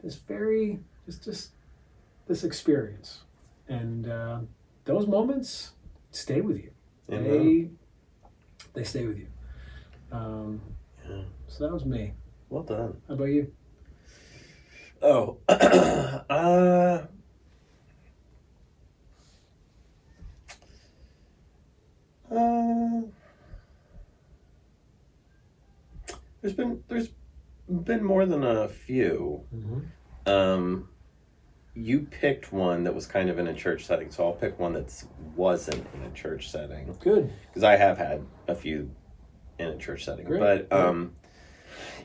this 0.03 0.17
very 0.17 0.81
just 1.07 1.25
just 1.25 1.51
this 2.29 2.45
experience, 2.45 3.25
and 3.69 4.07
uh, 4.09 4.41
those 4.85 5.07
moments 5.07 5.73
stay 6.11 6.41
with 6.41 6.59
you. 6.59 6.71
They 7.09 7.71
they 8.75 8.85
stay 8.85 9.07
with 9.07 9.19
you. 9.19 9.29
Um, 10.13 10.61
Yeah. 11.09 11.23
so 11.49 11.65
that 11.65 11.73
was 11.73 11.85
me. 11.85 12.13
Well 12.51 12.63
done. 12.63 13.01
How 13.09 13.15
about 13.15 13.25
you? 13.25 13.53
Oh, 15.01 15.39
uh, 15.49 16.23
uh, 22.31 23.01
there's 26.41 26.55
been 26.55 26.83
there's 26.89 27.09
been 27.69 28.05
more 28.05 28.27
than 28.27 28.45
a 28.45 28.69
few. 28.69 29.45
Mm-hmm. 29.55 29.79
Um, 30.29 30.89
you 31.79 32.01
picked 32.01 32.53
one 32.53 32.83
that 32.85 32.95
was 32.95 33.07
kind 33.07 33.31
of 33.31 33.39
in 33.39 33.47
a 33.47 33.55
church 33.55 33.85
setting, 33.87 34.11
so 34.11 34.25
I'll 34.27 34.33
pick 34.33 34.59
one 34.59 34.73
that 34.73 35.05
wasn't 35.37 35.87
in 35.95 36.03
a 36.03 36.11
church 36.11 36.51
setting 36.51 36.93
Good. 36.99 37.33
because 37.47 37.63
I 37.63 37.77
have 37.77 37.97
had 37.99 38.25
a 38.49 38.55
few 38.55 38.91
in 39.59 39.69
a 39.69 39.77
church 39.79 40.05
setting. 40.05 40.25
Great, 40.27 40.41
But 40.41 40.69
great. 40.71 40.81
um, 40.81 41.13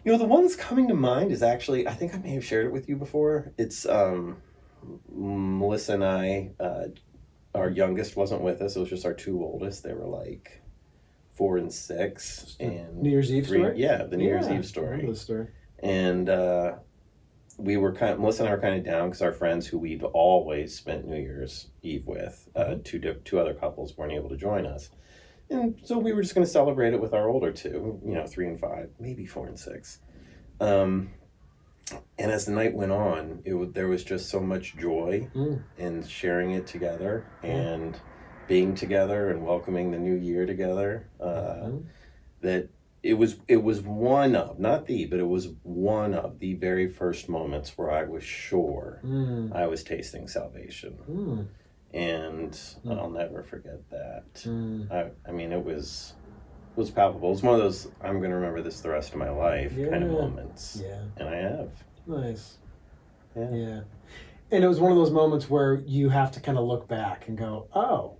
you 0.06 0.12
know, 0.12 0.18
the 0.20 0.26
one 0.26 0.44
that's 0.44 0.56
coming 0.56 0.88
to 0.90 0.94
mind 0.94 1.32
is 1.32 1.42
actually 1.42 1.88
I 1.88 1.94
think 1.94 2.14
I 2.14 2.20
may 2.20 2.32
have 2.36 2.46
shared 2.46 2.68
it 2.68 2.72
with 2.72 2.88
you 2.88 2.96
before. 2.96 3.52
It's 3.58 3.86
um, 3.88 4.38
Melissa 5.10 5.94
and 5.94 6.04
I. 6.06 6.52
Uh, 6.60 6.86
our 7.56 7.70
youngest 7.70 8.16
wasn't 8.16 8.42
with 8.42 8.62
us; 8.62 8.76
it 8.76 8.80
was 8.80 8.90
just 8.90 9.06
our 9.06 9.14
two 9.14 9.42
oldest. 9.44 9.84
They 9.84 9.94
were 9.94 10.08
like 10.08 10.62
four 11.34 11.58
and 11.58 11.72
six, 11.74 12.56
and 12.60 12.98
New 12.98 13.10
Year's 13.10 13.32
Eve 13.32 13.48
three- 13.48 13.60
story. 13.60 13.80
Yeah, 13.80 14.04
the 14.04 14.18
New 14.18 14.26
Year's 14.26 14.50
Eve 14.50 14.66
story 14.66 15.16
story. 15.16 15.48
and 15.80 16.30
uh, 16.30 16.76
we 17.58 17.78
were 17.78 17.94
kind 17.94 18.14
of 18.14 18.20
Melissa 18.20 18.44
and 18.44 18.50
I 18.50 18.56
were 18.56 18.62
kind 18.62 18.76
of 18.76 18.84
down 18.86 19.10
because 19.10 19.22
our 19.22 19.32
friends 19.32 19.68
who 19.68 19.78
we've 19.78 20.04
always 20.04 20.76
spent 20.76 21.08
New 21.08 21.18
Year's 21.20 21.68
Eve 21.82 22.06
with, 22.08 22.50
uh, 22.56 22.76
two 22.84 23.00
two 23.26 23.40
other 23.40 23.54
couples 23.54 23.98
weren't 23.98 24.14
able 24.14 24.30
to 24.30 24.38
join 24.38 24.66
us, 24.66 24.90
and 25.50 25.80
so 25.84 25.98
we 25.98 26.14
were 26.14 26.22
just 26.22 26.34
going 26.36 26.46
to 26.46 26.52
celebrate 26.52 26.94
it 26.94 27.02
with 27.02 27.14
our 27.14 27.28
older 27.30 27.52
two, 27.52 28.00
you 28.06 28.14
know, 28.16 28.26
three 28.26 28.48
and 28.48 28.60
five, 28.60 28.90
maybe 29.00 29.26
four 29.26 29.48
and 29.48 29.60
six. 29.60 30.00
Um, 30.60 31.12
and 32.18 32.32
as 32.32 32.46
the 32.46 32.52
night 32.54 32.74
went 32.74 32.92
on, 32.92 33.42
it 33.46 33.74
there 33.74 33.88
was 33.88 34.04
just 34.04 34.30
so 34.30 34.40
much 34.40 34.76
joy 34.78 35.30
Mm. 35.36 35.64
in 35.78 36.04
sharing 36.08 36.52
it 36.52 36.66
together 36.66 37.26
and 37.44 38.00
being 38.48 38.74
together 38.76 39.30
and 39.30 39.46
welcoming 39.46 39.92
the 39.92 39.98
new 40.00 40.16
year 40.16 40.46
together. 40.46 41.08
Uh, 41.20 41.66
Mhm. 41.68 41.84
that 42.42 42.70
it 43.04 43.16
was 43.16 43.36
it 43.48 43.62
was 43.62 43.82
one 43.82 44.36
of 44.36 44.58
not 44.60 44.86
the 44.88 45.06
but 45.06 45.20
it 45.20 45.28
was 45.28 45.50
one 45.64 46.14
of 46.14 46.40
the 46.40 46.54
very 46.56 46.88
first 46.88 47.28
moments 47.30 47.78
where 47.78 47.92
I 47.92 48.04
was 48.06 48.24
sure 48.24 49.02
Mm. 49.06 49.54
I 49.54 49.68
was 49.68 49.84
tasting 49.84 50.28
salvation, 50.28 50.98
Mm. 51.10 51.48
and 51.94 52.52
Mm. 52.52 52.98
I'll 52.98 53.10
never 53.10 53.44
forget 53.44 53.88
that. 53.90 54.34
Mm. 54.46 54.90
I 54.92 55.12
I 55.28 55.32
mean 55.32 55.52
it 55.52 55.64
was 55.64 56.14
it 56.76 56.78
was 56.80 56.90
palpable. 56.90 57.28
It 57.30 57.34
was 57.34 57.44
one 57.44 57.56
of 57.56 57.60
those 57.62 57.88
I'm 58.02 58.18
going 58.20 58.32
to 58.32 58.36
remember 58.38 58.62
this 58.62 58.80
the 58.82 58.90
rest 58.90 59.12
of 59.14 59.20
my 59.20 59.30
life 59.30 59.76
kind 59.76 60.04
of 60.04 60.10
moments, 60.12 60.82
Yeah. 60.84 61.04
and 61.18 61.30
I 61.30 61.36
have. 61.36 61.70
Nice. 62.08 62.58
Yeah. 63.36 63.52
Yeah. 63.54 63.82
And 64.52 64.64
it 64.64 64.68
was 64.68 64.80
one 64.80 64.92
of 64.92 64.98
those 64.98 65.12
moments 65.12 65.50
where 65.50 65.76
you 65.86 66.10
have 66.10 66.32
to 66.34 66.40
kind 66.40 66.58
of 66.58 66.66
look 66.66 66.88
back 66.88 67.28
and 67.28 67.36
go, 67.38 67.68
oh, 67.74 68.18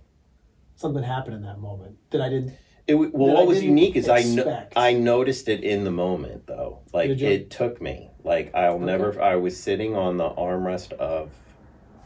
something 0.74 1.02
happened 1.02 1.36
in 1.36 1.42
that 1.42 1.60
moment 1.60 1.96
that 2.10 2.20
I 2.20 2.28
didn't. 2.28 2.54
It 2.86 2.94
well, 2.96 3.08
what 3.12 3.36
I 3.36 3.44
was 3.44 3.62
unique 3.62 3.96
is 3.96 4.08
I 4.08 4.22
no. 4.22 4.66
I 4.76 4.92
noticed 4.92 5.48
it 5.48 5.62
in 5.64 5.84
the 5.84 5.90
moment 5.90 6.46
though. 6.46 6.80
Like 6.92 7.10
it 7.10 7.50
took 7.50 7.80
me. 7.80 8.10
Like 8.22 8.54
I'll 8.54 8.74
Okay. 8.74 8.84
never. 8.84 9.20
I 9.22 9.36
was 9.36 9.58
sitting 9.58 9.94
on 9.96 10.18
the 10.18 10.28
armrest 10.28 10.92
of 10.92 11.30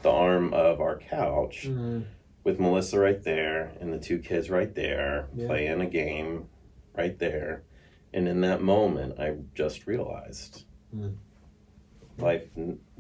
the 0.03 0.11
arm 0.11 0.55
of 0.55 0.81
our 0.81 0.97
couch 0.99 1.67
Mm. 1.69 2.05
with 2.45 2.61
Melissa 2.61 2.99
right 3.01 3.21
there 3.23 3.73
and 3.81 3.93
the 3.93 3.99
two 3.99 4.21
kids 4.21 4.51
right 4.51 4.73
there 4.75 5.29
Yeah. 5.35 5.49
playing 5.49 5.81
a 5.81 5.87
game 5.87 6.49
right 6.95 7.19
there, 7.19 7.65
and 8.15 8.29
in 8.29 8.41
that 8.43 8.63
moment 8.63 9.19
I 9.19 9.35
just 9.55 9.87
realized. 9.89 10.65
Mm. 10.95 11.17
Life, 12.19 12.49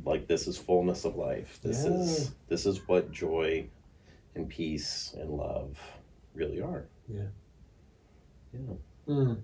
like 0.05 0.27
this 0.29 0.47
is 0.49 0.59
fullness 0.59 1.05
of 1.05 1.17
life. 1.17 1.61
This 1.63 1.85
is 1.85 2.35
this 2.49 2.67
is 2.67 2.87
what 2.89 3.11
joy, 3.13 3.69
and 4.35 4.49
peace 4.49 5.15
and 5.19 5.31
love 5.31 5.79
really 6.35 6.61
are. 6.61 6.87
Yeah. 7.09 7.27
Yeah. 8.53 8.75
Mm. 9.09 9.39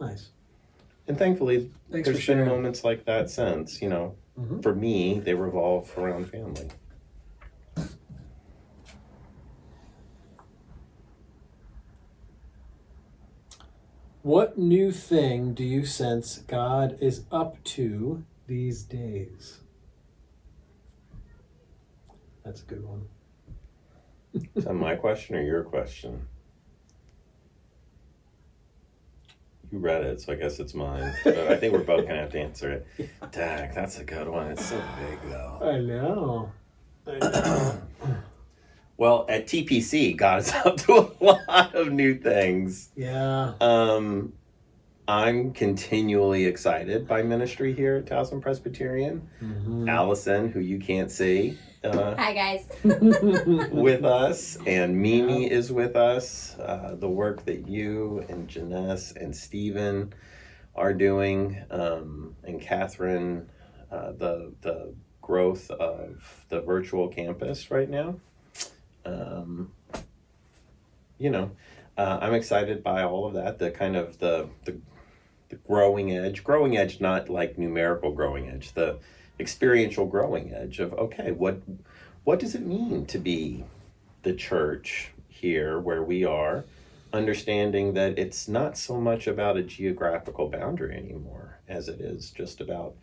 Nice. 0.00 0.30
And 1.08 1.18
thankfully, 1.18 1.70
Thanks 1.90 2.06
there's 2.06 2.16
been 2.16 2.22
sharing. 2.22 2.48
moments 2.48 2.84
like 2.84 3.04
that 3.06 3.28
since. 3.30 3.82
You 3.82 3.88
know, 3.88 4.14
Mhm. 4.38 4.62
for 4.62 4.74
me, 4.74 5.18
they 5.20 5.34
revolve 5.34 5.96
around 5.98 6.26
family. 6.30 6.68
What 14.22 14.56
new 14.56 14.92
thing 14.92 15.52
do 15.54 15.64
you 15.64 15.84
sense 15.84 16.38
God 16.38 16.96
is 17.00 17.24
up 17.32 17.62
to 17.64 18.24
these 18.46 18.84
days? 18.84 19.58
That's 22.44 22.62
a 22.62 22.64
good 22.66 22.84
one. 22.84 23.08
Is 24.54 24.64
that 24.64 24.74
my 24.74 24.94
question 24.96 25.36
or 25.36 25.42
your 25.42 25.64
question? 25.64 26.26
You 29.72 29.78
read 29.78 30.02
it, 30.04 30.20
so 30.20 30.34
I 30.34 30.36
guess 30.36 30.60
it's 30.60 30.74
mine. 30.74 31.14
But 31.24 31.38
I 31.38 31.56
think 31.56 31.72
we're 31.72 31.80
both 31.82 32.06
gonna 32.06 32.20
have 32.20 32.30
to 32.32 32.38
answer 32.40 32.70
it. 32.70 32.86
Dag, 33.32 33.74
that's 33.74 33.98
a 33.98 34.04
good 34.04 34.28
one. 34.28 34.48
It's 34.52 34.66
so 34.66 34.80
big 35.00 35.18
though. 35.30 35.58
I 35.62 35.78
know. 35.78 36.52
I 37.06 37.18
know. 37.18 37.82
Well, 38.98 39.24
at 39.30 39.46
TPC, 39.46 40.14
God 40.16 40.40
is 40.40 40.52
up 40.64 40.76
to 40.78 40.92
a 41.20 41.24
lot 41.24 41.74
of 41.74 41.90
new 41.90 42.14
things. 42.18 42.90
yeah. 42.94 43.54
Um, 43.62 44.34
I'm 45.08 45.52
continually 45.52 46.44
excited 46.44 47.08
by 47.08 47.22
ministry 47.22 47.72
here 47.74 47.96
at 47.96 48.04
Towson 48.04 48.40
Presbyterian. 48.40 49.26
Mhm. 49.42 49.88
Allison, 49.88 50.50
who 50.52 50.60
you 50.60 50.78
can't 50.78 51.10
see, 51.10 51.58
uh, 51.84 52.14
Hi 52.16 52.32
guys. 52.32 52.66
with 53.72 54.04
us, 54.04 54.56
and 54.66 54.96
Mimi 54.96 55.50
is 55.50 55.72
with 55.72 55.96
us. 55.96 56.56
Uh, 56.58 56.94
the 56.98 57.08
work 57.08 57.44
that 57.44 57.68
you 57.68 58.24
and 58.28 58.48
Janess 58.48 59.16
and 59.16 59.34
Stephen 59.34 60.12
are 60.74 60.94
doing, 60.94 61.62
um, 61.70 62.36
and 62.44 62.60
Catherine, 62.60 63.48
uh, 63.90 64.12
the 64.12 64.52
the 64.62 64.94
growth 65.20 65.70
of 65.70 66.44
the 66.48 66.60
virtual 66.60 67.08
campus 67.08 67.70
right 67.70 67.88
now. 67.88 68.16
Um, 69.04 69.72
you 71.18 71.30
know, 71.30 71.50
uh, 71.96 72.18
I'm 72.20 72.34
excited 72.34 72.82
by 72.82 73.02
all 73.04 73.26
of 73.26 73.34
that. 73.34 73.58
The 73.58 73.70
kind 73.70 73.96
of 73.96 74.18
the 74.18 74.48
the 74.64 74.78
the 75.48 75.56
growing 75.56 76.12
edge, 76.12 76.44
growing 76.44 76.76
edge, 76.76 77.00
not 77.00 77.28
like 77.28 77.58
numerical 77.58 78.12
growing 78.12 78.48
edge, 78.48 78.72
the 78.72 78.98
experiential 79.42 80.06
growing 80.06 80.54
edge 80.54 80.78
of 80.80 80.94
okay, 80.94 81.32
what 81.32 81.60
what 82.24 82.38
does 82.38 82.54
it 82.54 82.64
mean 82.64 83.04
to 83.06 83.18
be 83.18 83.64
the 84.22 84.32
church 84.32 85.10
here 85.28 85.78
where 85.80 86.02
we 86.04 86.24
are 86.24 86.64
understanding 87.12 87.92
that 87.94 88.18
it's 88.18 88.48
not 88.48 88.78
so 88.78 88.98
much 88.98 89.26
about 89.26 89.56
a 89.56 89.62
geographical 89.62 90.48
boundary 90.48 90.96
anymore 90.96 91.58
as 91.68 91.88
it 91.88 92.00
is 92.00 92.30
just 92.30 92.60
about 92.60 92.94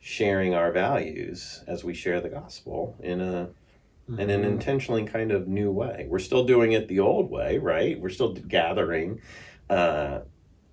sharing 0.00 0.54
our 0.54 0.72
values 0.72 1.62
as 1.68 1.84
we 1.84 1.94
share 1.94 2.20
the 2.20 2.28
gospel 2.28 2.96
in 3.00 3.20
a 3.20 3.48
in 4.18 4.28
an 4.30 4.42
Mhm. 4.42 4.46
intentionally 4.54 5.04
kind 5.04 5.30
of 5.30 5.46
new 5.46 5.70
way. 5.70 6.06
We're 6.10 6.18
still 6.18 6.44
doing 6.44 6.72
it 6.72 6.88
the 6.88 6.98
old 7.00 7.30
way, 7.30 7.58
right? 7.58 7.98
We're 8.00 8.10
still 8.10 8.32
gathering 8.34 9.20
uh, 9.70 10.20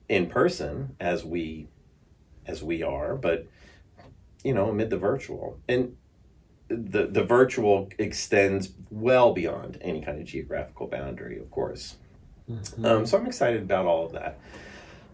in 0.10 0.26
person 0.28 0.96
as 1.00 1.24
we 1.24 1.68
as 2.48 2.64
we 2.64 2.82
are, 2.82 3.16
but 3.16 3.46
you 4.44 4.54
know, 4.54 4.70
amid 4.70 4.90
the 4.90 4.98
virtual 4.98 5.60
and 5.68 5.96
the 6.70 7.08
the 7.08 7.24
virtual 7.24 7.90
extends 7.98 8.74
well 8.92 9.34
beyond 9.34 9.78
any 9.82 10.02
kind 10.02 10.20
of 10.20 10.26
geographical 10.26 10.88
boundary, 10.88 11.40
of 11.40 11.50
course. 11.52 11.98
Mhm. 12.50 12.86
Um, 12.86 13.06
so 13.06 13.18
I'm 13.18 13.26
excited 13.26 13.62
about 13.64 13.86
all 13.86 14.06
of 14.06 14.12
that. 14.14 14.40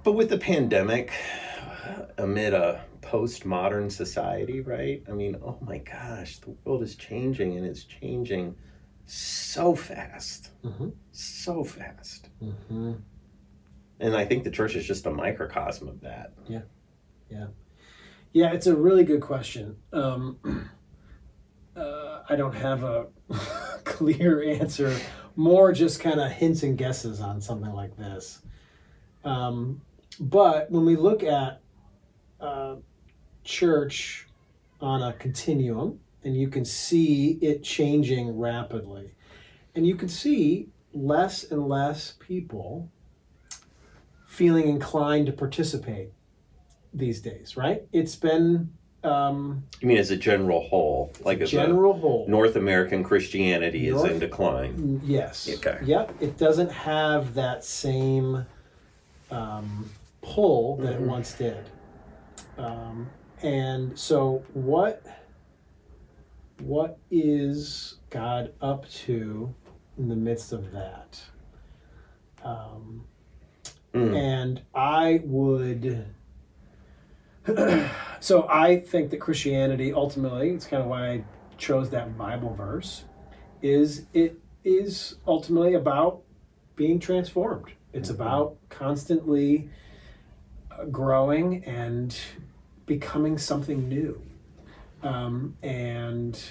But 0.04 0.14
with 0.14 0.30
the 0.30 0.38
pandemic, 0.38 1.12
amid 2.18 2.54
a 2.54 2.84
postmodern 3.02 3.92
society, 3.92 4.62
right? 4.62 5.04
I 5.08 5.12
mean, 5.12 5.38
oh 5.44 5.58
my 5.62 5.78
gosh, 5.80 6.40
the 6.40 6.52
world 6.66 6.82
is 6.84 6.96
changing 6.96 7.56
and 7.58 7.66
it's 7.66 7.84
changing 7.84 8.56
so 9.06 9.76
fast, 9.76 10.52
Mhm. 10.64 10.92
so 11.12 11.64
fast. 11.64 12.30
Mhm. 12.42 13.00
And 14.00 14.16
I 14.16 14.26
think 14.26 14.44
the 14.44 14.52
church 14.52 14.76
is 14.76 14.86
just 14.86 15.06
a 15.06 15.12
microcosm 15.12 15.88
of 15.88 16.02
that. 16.02 16.34
Yeah, 18.36 18.52
it's 18.52 18.68
a 18.68 18.76
really 18.76 19.06
good 19.06 19.22
question. 19.22 19.78
Um, 19.94 20.38
uh, 21.78 22.24
I 22.28 22.36
don't 22.36 22.54
have 22.54 22.84
a 22.84 23.08
clear 23.86 24.44
answer, 24.44 24.94
more 25.38 25.72
just 25.72 26.02
kind 26.02 26.20
of 26.20 26.30
hints 26.34 26.62
and 26.62 26.78
guesses 26.78 27.22
on 27.22 27.40
something 27.40 27.72
like 27.72 27.96
this. 27.96 28.42
Um, 29.24 29.80
but 30.20 30.70
when 30.70 30.84
we 30.84 30.98
look 30.98 31.24
at 31.24 31.62
uh, 32.42 32.76
church 33.46 34.28
on 34.82 35.02
a 35.02 35.14
continuum, 35.14 36.02
and 36.26 36.36
you 36.36 36.50
can 36.50 36.66
see 36.66 37.40
it 37.42 37.64
changing 37.64 38.38
rapidly, 38.38 39.16
and 39.76 39.88
you 39.88 39.96
can 39.96 40.10
see 40.10 40.68
less 40.92 41.46
and 41.52 41.70
less 41.70 42.16
people 42.20 42.92
feeling 44.28 44.68
inclined 44.68 45.26
to 45.28 45.32
participate 45.32 46.12
these 46.96 47.22
days, 47.22 47.58
right? 47.58 47.84
It's 47.92 48.16
been 48.16 48.72
um, 49.04 49.64
You 49.82 49.88
mean 49.88 49.98
as 49.98 50.10
a 50.10 50.18
general 50.18 50.62
whole, 50.68 51.14
like 51.22 51.40
as 51.42 51.52
general 51.52 51.94
whole. 51.94 52.26
a 52.26 52.30
North 52.32 52.56
American 52.56 53.04
Christianity 53.04 53.88
is 53.88 54.04
in 54.04 54.18
decline. 54.20 54.74
Mm, 54.74 55.02
Yes. 55.04 55.48
Okay. 55.58 55.80
Yep. 55.84 56.16
It 56.22 56.38
doesn't 56.38 56.72
have 56.72 57.36
that 57.36 57.64
same 57.64 58.46
um, 59.32 59.90
pull 60.22 60.78
that 60.78 60.96
Mhm. 60.96 61.02
it 61.02 61.08
once 61.08 61.34
did. 61.34 61.70
Um, 62.58 63.10
and 63.44 63.98
so, 64.00 64.44
what 64.54 65.04
what 66.64 66.98
is 67.12 67.98
God 68.10 68.54
up 68.62 68.88
to 68.90 69.54
in 69.98 70.08
the 70.08 70.16
midst 70.16 70.54
of 70.54 70.72
that? 70.72 71.22
Um, 72.44 73.06
Mm. 73.94 74.16
and 74.16 74.62
I 74.74 75.22
would. 75.26 76.06
so 78.20 78.48
I 78.50 78.80
think 78.80 79.12
that 79.12 79.18
Christianity 79.18 79.94
ultimately, 79.94 80.52
it's 80.52 80.66
kind 80.66 80.82
of 80.82 80.90
why 80.90 81.10
I 81.10 81.24
chose 81.58 81.90
that 81.92 82.18
Bible 82.18 82.54
verse, 82.54 83.06
is 83.62 84.06
it 84.14 84.40
is 84.64 85.16
ultimately 85.28 85.76
about 85.76 86.22
being 86.76 87.00
transformed. 87.00 87.68
It's 87.94 88.10
Mhm. 88.10 88.16
about 88.16 88.58
constantly 88.70 89.70
uh, 90.72 90.86
growing 90.86 91.64
and 91.66 92.18
becoming 92.86 93.38
something 93.38 93.88
new. 93.88 94.22
Um, 95.04 95.56
and 95.62 96.42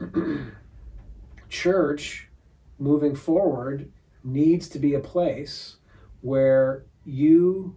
church 1.48 2.28
moving 2.78 3.14
forward 3.14 3.90
needs 4.24 4.68
to 4.70 4.78
be 4.78 4.94
a 4.94 5.00
place 5.00 5.76
where 6.22 6.86
you 7.04 7.76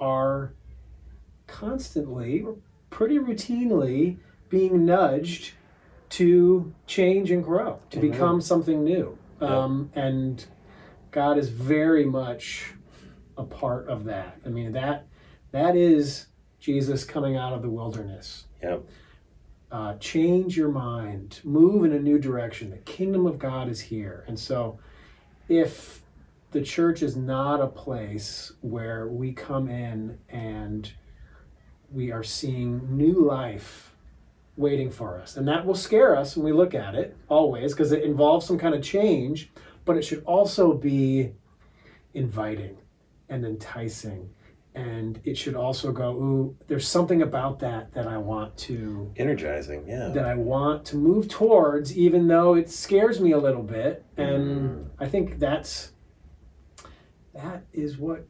are 0.00 0.54
constantly, 1.50 2.42
or 2.42 2.56
pretty 2.90 3.18
routinely, 3.18 4.18
being 4.48 4.84
nudged 4.86 5.52
to 6.10 6.72
change 6.86 7.30
and 7.30 7.44
grow, 7.44 7.78
to 7.90 7.98
Amen. 7.98 8.10
become 8.10 8.40
something 8.40 8.82
new. 8.84 9.16
Yeah. 9.40 9.48
Um, 9.48 9.90
and 9.94 10.44
God 11.10 11.38
is 11.38 11.48
very 11.48 12.04
much 12.04 12.72
a 13.36 13.44
part 13.44 13.88
of 13.88 14.04
that. 14.04 14.38
I 14.44 14.48
mean 14.48 14.72
that 14.72 15.06
that 15.52 15.76
is 15.76 16.26
Jesus 16.58 17.04
coming 17.04 17.36
out 17.36 17.52
of 17.52 17.62
the 17.62 17.70
wilderness. 17.70 18.46
Yep. 18.62 18.84
Uh, 19.72 19.94
change 19.98 20.56
your 20.56 20.68
mind, 20.68 21.40
move 21.44 21.84
in 21.84 21.92
a 21.92 21.98
new 21.98 22.18
direction. 22.18 22.70
The 22.70 22.78
kingdom 22.78 23.24
of 23.26 23.38
God 23.38 23.68
is 23.68 23.80
here, 23.80 24.24
and 24.26 24.38
so 24.38 24.80
if 25.48 26.02
the 26.50 26.60
church 26.60 27.02
is 27.02 27.16
not 27.16 27.60
a 27.60 27.66
place 27.68 28.52
where 28.60 29.06
we 29.06 29.32
come 29.32 29.68
in 29.68 30.18
and 30.28 30.92
we 31.92 32.12
are 32.12 32.22
seeing 32.22 32.96
new 32.96 33.24
life 33.24 33.94
waiting 34.56 34.90
for 34.90 35.18
us. 35.18 35.36
And 35.36 35.48
that 35.48 35.64
will 35.64 35.74
scare 35.74 36.16
us 36.16 36.36
when 36.36 36.44
we 36.44 36.52
look 36.52 36.74
at 36.74 36.94
it 36.94 37.16
always 37.28 37.72
because 37.72 37.92
it 37.92 38.02
involves 38.04 38.46
some 38.46 38.58
kind 38.58 38.74
of 38.74 38.82
change, 38.82 39.50
but 39.84 39.96
it 39.96 40.02
should 40.02 40.22
also 40.24 40.72
be 40.74 41.32
inviting 42.14 42.76
and 43.28 43.44
enticing. 43.44 44.28
And 44.74 45.20
it 45.24 45.36
should 45.36 45.56
also 45.56 45.90
go, 45.90 46.12
ooh, 46.12 46.56
there's 46.68 46.86
something 46.86 47.22
about 47.22 47.58
that 47.60 47.92
that 47.94 48.06
I 48.06 48.18
want 48.18 48.56
to 48.58 49.10
Energizing, 49.16 49.84
yeah. 49.88 50.08
that 50.10 50.24
I 50.24 50.34
want 50.36 50.84
to 50.86 50.96
move 50.96 51.26
towards, 51.28 51.96
even 51.96 52.28
though 52.28 52.54
it 52.54 52.70
scares 52.70 53.20
me 53.20 53.32
a 53.32 53.38
little 53.38 53.62
bit. 53.64 54.04
And 54.16 54.60
Mm. 54.60 54.86
I 55.00 55.08
think 55.08 55.38
that's 55.40 55.92
that 57.34 57.64
is 57.72 57.98
what 57.98 58.26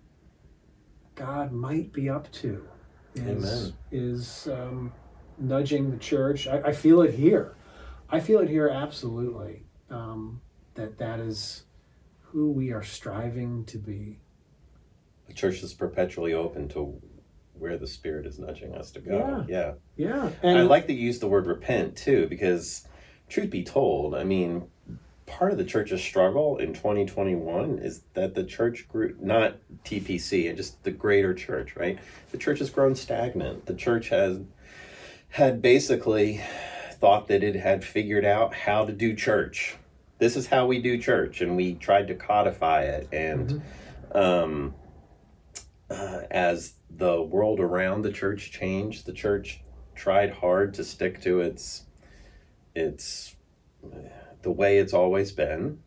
God 1.15 1.53
might 1.53 1.93
be 1.93 2.09
up 2.09 2.31
to. 2.33 2.67
Is, 3.15 3.45
Amen. 3.45 3.73
is 3.91 4.49
um, 4.49 4.93
nudging 5.39 5.91
the 5.91 5.97
church. 5.97 6.47
I, 6.47 6.61
I 6.61 6.73
feel 6.73 7.03
it 7.03 7.15
here. 7.15 7.57
I 8.09 8.21
feel 8.21 8.41
it 8.41 8.49
here 8.49 8.69
absolutely. 8.69 9.65
Um, 9.91 10.41
that 10.75 10.99
that 10.99 11.21
is 11.21 11.65
who 12.21 12.53
we 12.53 12.71
are 12.73 12.83
striving 12.83 13.65
to 13.67 13.79
be. 13.79 14.21
The 15.27 15.35
church 15.35 15.63
is 15.63 15.75
perpetually 15.75 16.33
open 16.35 16.69
to 16.71 17.01
where 17.55 17.77
the 17.77 17.87
Spirit 17.87 18.27
is 18.27 18.39
nudging 18.39 18.75
us 18.75 18.91
to 18.93 19.01
go. 19.01 19.45
Yeah. 19.49 19.73
Yeah, 19.97 20.31
and 20.43 20.59
I 20.59 20.63
like 20.63 20.87
that 20.87 20.95
you 20.95 21.07
use 21.07 21.19
the 21.19 21.29
word 21.29 21.47
repent 21.47 21.97
too, 21.97 22.27
because 22.29 22.87
truth 23.29 23.51
be 23.51 23.63
told, 23.63 24.15
I 24.15 24.25
mean, 24.25 24.69
part 25.31 25.53
of 25.53 25.59
the 25.59 25.65
church's 25.65 26.03
struggle 26.03 26.59
in 26.59 26.75
2021 26.75 27.79
is 27.79 28.03
that 28.15 28.35
the 28.35 28.43
church 28.43 28.89
grew, 28.89 29.17
not 29.21 29.57
TPC, 29.85 30.49
and 30.49 30.57
just 30.57 30.83
the 30.83 30.91
greater 30.91 31.33
church, 31.33 31.77
right? 31.77 31.99
The 32.33 32.39
church 32.39 32.59
has 32.59 32.69
grown 32.69 32.97
stagnant. 32.97 33.67
The 33.67 33.75
church 33.75 34.09
has 34.09 34.41
had 35.29 35.63
basically 35.63 36.43
thought 36.95 37.29
that 37.29 37.45
it 37.45 37.55
had 37.55 37.85
figured 37.85 38.25
out 38.25 38.53
how 38.53 38.85
to 38.85 38.93
do 38.93 39.15
church. 39.15 39.77
This 40.19 40.37
is 40.37 40.49
how 40.49 40.67
we 40.67 40.83
do 40.83 40.99
church, 40.99 41.41
and 41.41 41.57
we 41.57 41.75
tried 41.75 42.09
to 42.09 42.15
codify 42.17 42.83
it. 42.83 43.09
And 43.13 43.63
um, 44.13 44.75
uh, 45.89 46.23
as 46.31 46.75
the 46.91 47.23
world 47.23 47.61
around 47.61 48.03
the 48.03 48.13
church 48.13 48.51
changed, 48.51 49.07
the 49.07 49.13
church 49.13 49.63
tried 49.95 50.31
hard 50.31 50.75
to 50.75 50.85
stick 50.85 51.23
to 51.23 51.41
its 51.41 51.85
its 52.75 53.37
the 54.43 54.51
way 54.51 54.79
it's 54.79 54.93
always 54.95 55.33
been 55.33 55.79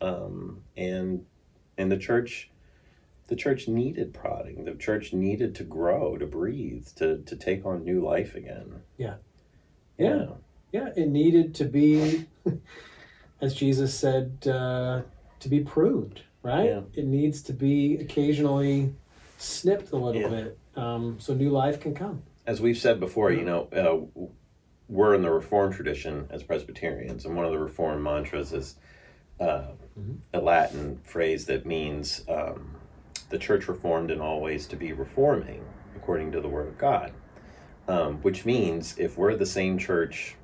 um, 0.00 0.62
and 0.76 1.24
and 1.78 1.90
the 1.90 1.96
church 1.98 2.50
the 3.28 3.36
church 3.36 3.66
needed 3.68 4.12
prodding 4.14 4.64
the 4.64 4.74
church 4.74 5.12
needed 5.12 5.54
to 5.54 5.64
grow 5.64 6.16
to 6.16 6.26
breathe 6.26 6.86
to 6.96 7.18
to 7.22 7.36
take 7.36 7.64
on 7.66 7.84
new 7.84 8.00
life 8.04 8.34
again 8.34 8.82
Yeah. 8.96 9.14
Yeah. 9.98 10.26
yeah, 10.72 10.90
it 10.94 11.08
needed 11.08 11.54
to 11.54 11.64
be, 11.64 12.26
as 13.40 13.54
Jesus 13.54 13.94
said, 13.98 14.46
uh, 14.46 15.00
to 15.40 15.48
be 15.48 15.60
pruned, 15.60 16.20
right? 16.42 16.66
Yeah. 16.66 16.80
It 16.94 17.06
needs 17.06 17.40
to 17.44 17.54
be 17.54 17.96
occasionally 17.96 18.92
snipped 19.38 19.92
a 19.92 19.96
little 19.96 20.20
Yeah. 20.20 20.28
bit 20.28 20.58
um, 20.76 21.16
so 21.18 21.32
new 21.32 21.48
life 21.48 21.80
can 21.80 21.94
come. 21.94 22.22
as 22.46 22.60
we've 22.60 22.76
said 22.76 23.00
before 23.00 23.32
you 23.32 23.42
know 23.44 23.68
uh, 23.72 24.28
we're 24.88 25.14
in 25.14 25.22
the 25.22 25.30
reformed 25.30 25.74
tradition 25.74 26.26
as 26.30 26.42
presbyterians 26.42 27.24
and 27.24 27.34
one 27.36 27.44
of 27.44 27.52
the 27.52 27.58
reformed 27.58 28.02
mantras 28.02 28.52
is 28.52 28.76
uh, 29.40 29.72
Mhm. 29.98 30.18
a 30.32 30.40
latin 30.40 30.98
phrase 31.02 31.46
that 31.46 31.66
means 31.66 32.24
um, 32.28 32.76
the 33.30 33.38
church 33.38 33.68
reformed 33.68 34.10
in 34.10 34.20
all 34.20 34.40
ways 34.40 34.66
to 34.68 34.76
be 34.76 34.92
reforming 34.92 35.64
according 35.96 36.32
to 36.32 36.40
the 36.40 36.48
word 36.48 36.68
of 36.68 36.78
god 36.78 37.12
um, 37.88 38.16
which 38.22 38.44
means 38.46 38.96
if 38.98 39.16
we're 39.18 39.34
the 39.36 39.46
same 39.46 39.76
church 39.78 40.36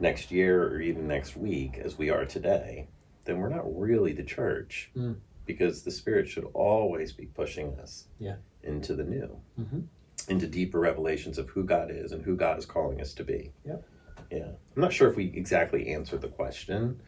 next 0.00 0.30
year 0.30 0.64
or 0.68 0.80
even 0.80 1.06
next 1.06 1.36
week 1.36 1.78
as 1.78 1.96
we 1.96 2.10
are 2.10 2.24
today 2.24 2.86
then 3.24 3.38
we're 3.38 3.48
not 3.48 3.64
really 3.78 4.12
the 4.12 4.24
church 4.24 4.90
Mm. 4.96 5.16
because 5.46 5.82
the 5.82 5.90
spirit 5.90 6.28
should 6.28 6.44
always 6.52 7.12
be 7.12 7.26
pushing 7.26 7.74
us 7.78 8.08
Yeah. 8.18 8.36
into 8.62 8.94
the 8.94 9.04
new 9.04 9.38
Mhm. 9.58 9.84
Into 10.28 10.46
deeper 10.46 10.78
revelations 10.80 11.38
of 11.38 11.48
who 11.50 11.64
God 11.64 11.90
is 11.90 12.12
and 12.12 12.22
who 12.24 12.36
God 12.36 12.58
is 12.58 12.66
calling 12.66 13.00
us 13.00 13.12
to 13.14 13.24
be. 13.24 13.52
Yep. 13.64 13.84
Yeah. 14.30 14.48
I'm 14.74 14.82
not 14.82 14.92
sure 14.92 15.08
if 15.08 15.16
we 15.16 15.24
exactly 15.34 15.88
answered 15.88 16.20
the 16.22 16.28
question, 16.28 17.00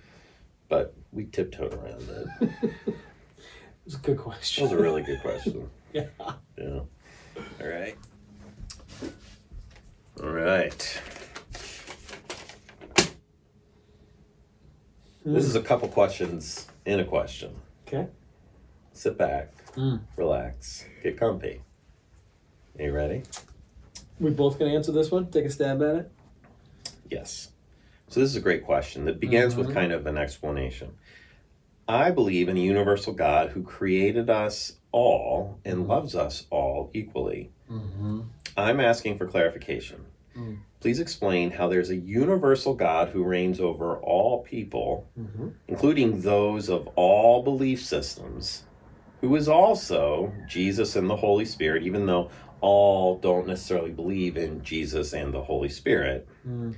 but 0.69 0.95
we 1.13 1.25
tiptoed 1.27 1.75
around 1.75 2.09
it. 2.09 2.51
It 3.87 3.91
was 3.93 3.95
a 3.95 3.99
good 3.99 4.17
That 4.19 4.23
question. 4.25 4.65
was 4.65 4.73
a 4.73 4.79
really 4.79 5.03
good 5.05 5.21
question. 5.23 5.71
yeah. 5.93 6.07
Yeah. 6.59 6.81
All 7.61 7.69
right. 7.69 7.97
All 10.21 10.29
right. 10.31 11.01
This 15.25 15.45
is 15.45 15.55
a 15.55 15.63
couple 15.63 15.87
questions 15.89 16.67
in 16.85 16.99
a 16.99 17.05
question. 17.05 17.55
Okay. 17.87 18.09
Sit 18.93 19.17
back, 19.19 19.53
Mm. 19.77 20.01
relax, 20.17 20.85
get 21.03 21.17
comfy. 21.19 21.63
Are 22.79 22.83
you 22.85 22.93
ready? 22.93 23.23
We 24.21 24.31
both 24.31 24.59
gonna 24.59 24.75
answer 24.75 24.93
this 24.93 25.11
one. 25.11 25.31
Take 25.31 25.47
a 25.47 25.51
stab 25.51 25.83
at 25.83 25.95
it. 25.97 26.11
Yes. 27.11 27.51
So 28.09 28.21
this 28.21 28.31
is 28.31 28.37
a 28.37 28.41
great 28.41 28.65
question 28.65 29.05
that 29.07 29.21
begins 29.21 29.57
with 29.57 29.69
Mhm. 29.69 29.75
kind 29.75 29.93
of 29.93 30.07
an 30.07 30.17
explanation. 30.19 30.91
I 31.89 32.11
believe 32.11 32.49
in 32.49 32.57
a 32.57 32.61
universal 32.61 33.13
God 33.13 33.51
who 33.51 33.63
created 33.63 34.29
us 34.29 34.77
all 34.93 35.59
and 35.65 35.85
Mhm. 35.85 35.89
loves 35.89 36.15
us 36.15 36.47
all 36.51 36.91
equally. 36.93 37.51
Mm-hmm. 37.71 38.23
I'm 38.57 38.81
asking 38.81 39.19
for 39.19 39.27
clarification. 39.27 40.05
Mm. 40.37 40.59
Please 40.81 41.01
explain 41.01 41.51
how 41.53 41.69
there's 41.69 41.91
a 41.91 41.97
universal 41.97 42.75
God 42.75 43.09
who 43.11 43.23
reigns 43.25 43.61
over 43.61 43.97
all 43.99 44.43
people, 44.43 45.07
Mm-hmm. 45.19 45.49
including 45.69 46.21
those 46.23 46.69
of 46.69 46.89
all 46.97 47.43
belief 47.43 47.83
systems, 47.85 48.65
who 49.21 49.35
is 49.37 49.49
also 49.49 50.33
Jesus 50.47 50.95
and 50.97 51.09
the 51.09 51.17
Holy 51.17 51.45
Spirit, 51.45 51.83
even 51.85 52.07
though 52.07 52.31
all 52.61 53.19
don't 53.19 53.47
necessarily 53.47 53.91
believe 53.91 54.37
in 54.37 54.63
Jesus 54.63 55.13
and 55.13 55.33
the 55.33 55.43
Holy 55.43 55.69
Spirit 55.69 56.29
Mm. 56.47 56.75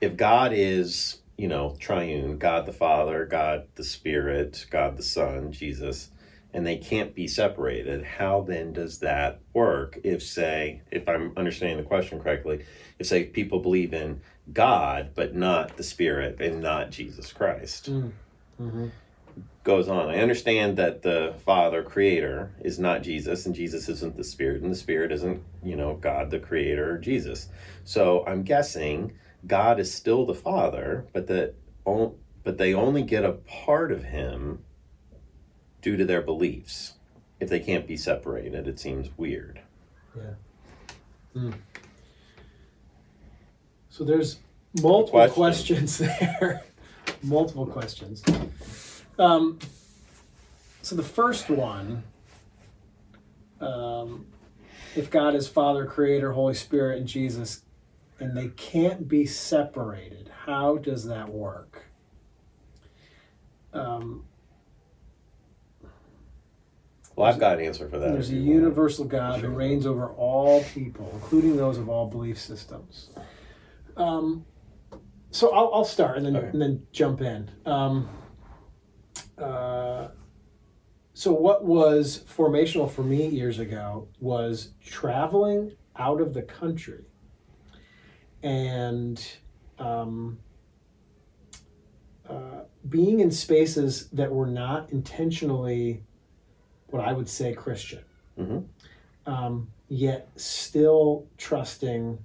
if 0.00 0.16
God 0.16 0.52
is, 0.54 1.20
you 1.38 1.48
know, 1.48 1.76
triune, 1.80 2.38
God 2.38 2.66
the 2.66 2.72
Father, 2.72 3.24
God 3.24 3.66
the 3.74 3.84
Spirit, 3.84 4.66
God 4.70 4.96
the 4.96 5.02
Son, 5.02 5.52
Jesus, 5.52 6.10
and 6.52 6.66
they 6.66 6.76
can't 6.76 7.14
be 7.14 7.26
separated, 7.26 8.04
how 8.04 8.42
then 8.42 8.72
does 8.72 8.98
that 9.00 9.40
work 9.52 9.98
if, 10.04 10.22
say, 10.22 10.82
if 10.90 11.08
I'm 11.08 11.32
understanding 11.36 11.78
the 11.78 11.82
question 11.82 12.20
correctly, 12.20 12.64
if, 12.98 13.06
say, 13.06 13.24
people 13.24 13.58
believe 13.58 13.92
in 13.92 14.20
God, 14.52 15.10
but 15.14 15.34
not 15.34 15.76
the 15.76 15.82
Spirit 15.82 16.40
and 16.40 16.62
not 16.62 16.90
Jesus 16.90 17.32
Christ? 17.32 17.90
Mm. 17.90 18.12
Mm-hmm. 18.60 18.86
Goes 19.64 19.88
on. 19.88 20.08
I 20.08 20.18
understand 20.18 20.76
that 20.78 21.02
the 21.02 21.34
Father, 21.44 21.82
Creator, 21.82 22.52
is 22.60 22.78
not 22.78 23.02
Jesus, 23.02 23.46
and 23.46 23.54
Jesus 23.54 23.88
isn't 23.88 24.16
the 24.16 24.22
Spirit, 24.22 24.62
and 24.62 24.70
the 24.70 24.76
Spirit 24.76 25.10
isn't, 25.10 25.42
you 25.64 25.74
know, 25.74 25.94
God 25.96 26.30
the 26.30 26.38
Creator 26.38 26.98
Jesus. 26.98 27.48
So 27.84 28.24
I'm 28.26 28.44
guessing 28.44 29.12
God 29.46 29.80
is 29.80 29.92
still 29.92 30.24
the 30.24 30.34
Father, 30.34 31.06
but 31.12 31.26
that 31.26 31.54
but 32.44 32.58
they 32.58 32.74
only 32.74 33.02
get 33.02 33.24
a 33.24 33.32
part 33.32 33.90
of 33.90 34.04
Him 34.04 34.60
due 35.82 35.96
to 35.96 36.04
their 36.04 36.22
beliefs. 36.22 36.94
If 37.40 37.48
they 37.48 37.60
can't 37.60 37.86
be 37.86 37.96
separated, 37.96 38.66
it 38.68 38.78
seems 38.78 39.08
weird. 39.16 39.60
Yeah. 40.16 40.22
Hmm. 41.32 41.50
So 43.90 44.04
there's 44.04 44.38
multiple 44.80 45.20
Question. 45.28 45.34
questions 45.34 45.98
there. 46.30 46.62
multiple 47.22 47.66
questions. 47.66 48.22
Um, 49.18 49.58
so 50.82 50.94
the 50.94 51.02
first 51.02 51.48
one, 51.48 52.02
um, 53.60 54.26
if 54.94 55.10
God 55.10 55.34
is 55.34 55.48
Father, 55.48 55.86
Creator, 55.86 56.32
Holy 56.32 56.54
Spirit, 56.54 56.98
and 56.98 57.06
Jesus, 57.08 57.62
and 58.20 58.36
they 58.36 58.48
can't 58.48 59.08
be 59.08 59.26
separated, 59.26 60.30
how 60.44 60.76
does 60.76 61.04
that 61.06 61.28
work? 61.28 61.84
Um, 63.72 64.24
Well, 67.14 67.26
I've 67.26 67.38
got 67.40 67.58
an 67.58 67.64
answer 67.64 67.88
for 67.88 67.98
that. 67.98 68.12
There's 68.12 68.28
a 68.28 68.34
you 68.34 68.40
want. 68.40 68.48
universal 68.50 69.04
God 69.06 69.40
who 69.40 69.48
reigns 69.48 69.86
over 69.86 70.08
all 70.10 70.62
people, 70.64 71.10
including 71.14 71.56
those 71.56 71.78
of 71.78 71.88
all 71.88 72.06
belief 72.06 72.38
systems. 72.38 73.08
Um, 73.96 74.44
so 75.30 75.50
I'll, 75.54 75.70
I'll 75.72 75.84
start 75.84 76.18
and 76.18 76.26
then 76.26 76.36
Okay. 76.36 76.48
and 76.48 76.60
then 76.60 76.86
jump 76.92 77.22
in. 77.22 77.50
Um, 77.64 78.06
uh, 79.38 80.08
so 81.14 81.32
what 81.32 81.64
was 81.64 82.24
formational 82.36 82.90
for 82.90 83.02
me 83.02 83.26
years 83.28 83.58
ago 83.58 84.08
was 84.20 84.72
traveling 84.84 85.72
out 85.96 86.20
of 86.20 86.34
the 86.34 86.42
country 86.42 87.04
and 88.42 89.26
um, 89.78 90.38
uh, 92.28 92.62
being 92.88 93.20
in 93.20 93.30
spaces 93.30 94.08
that 94.10 94.30
were 94.30 94.46
not 94.46 94.90
intentionally 94.90 96.02
what 96.88 97.02
I 97.02 97.12
would 97.12 97.28
say 97.28 97.52
Christian, 97.54 98.04
Mhm. 98.38 98.64
um, 99.26 99.68
yet 99.88 100.28
still 100.36 101.26
trusting 101.36 102.18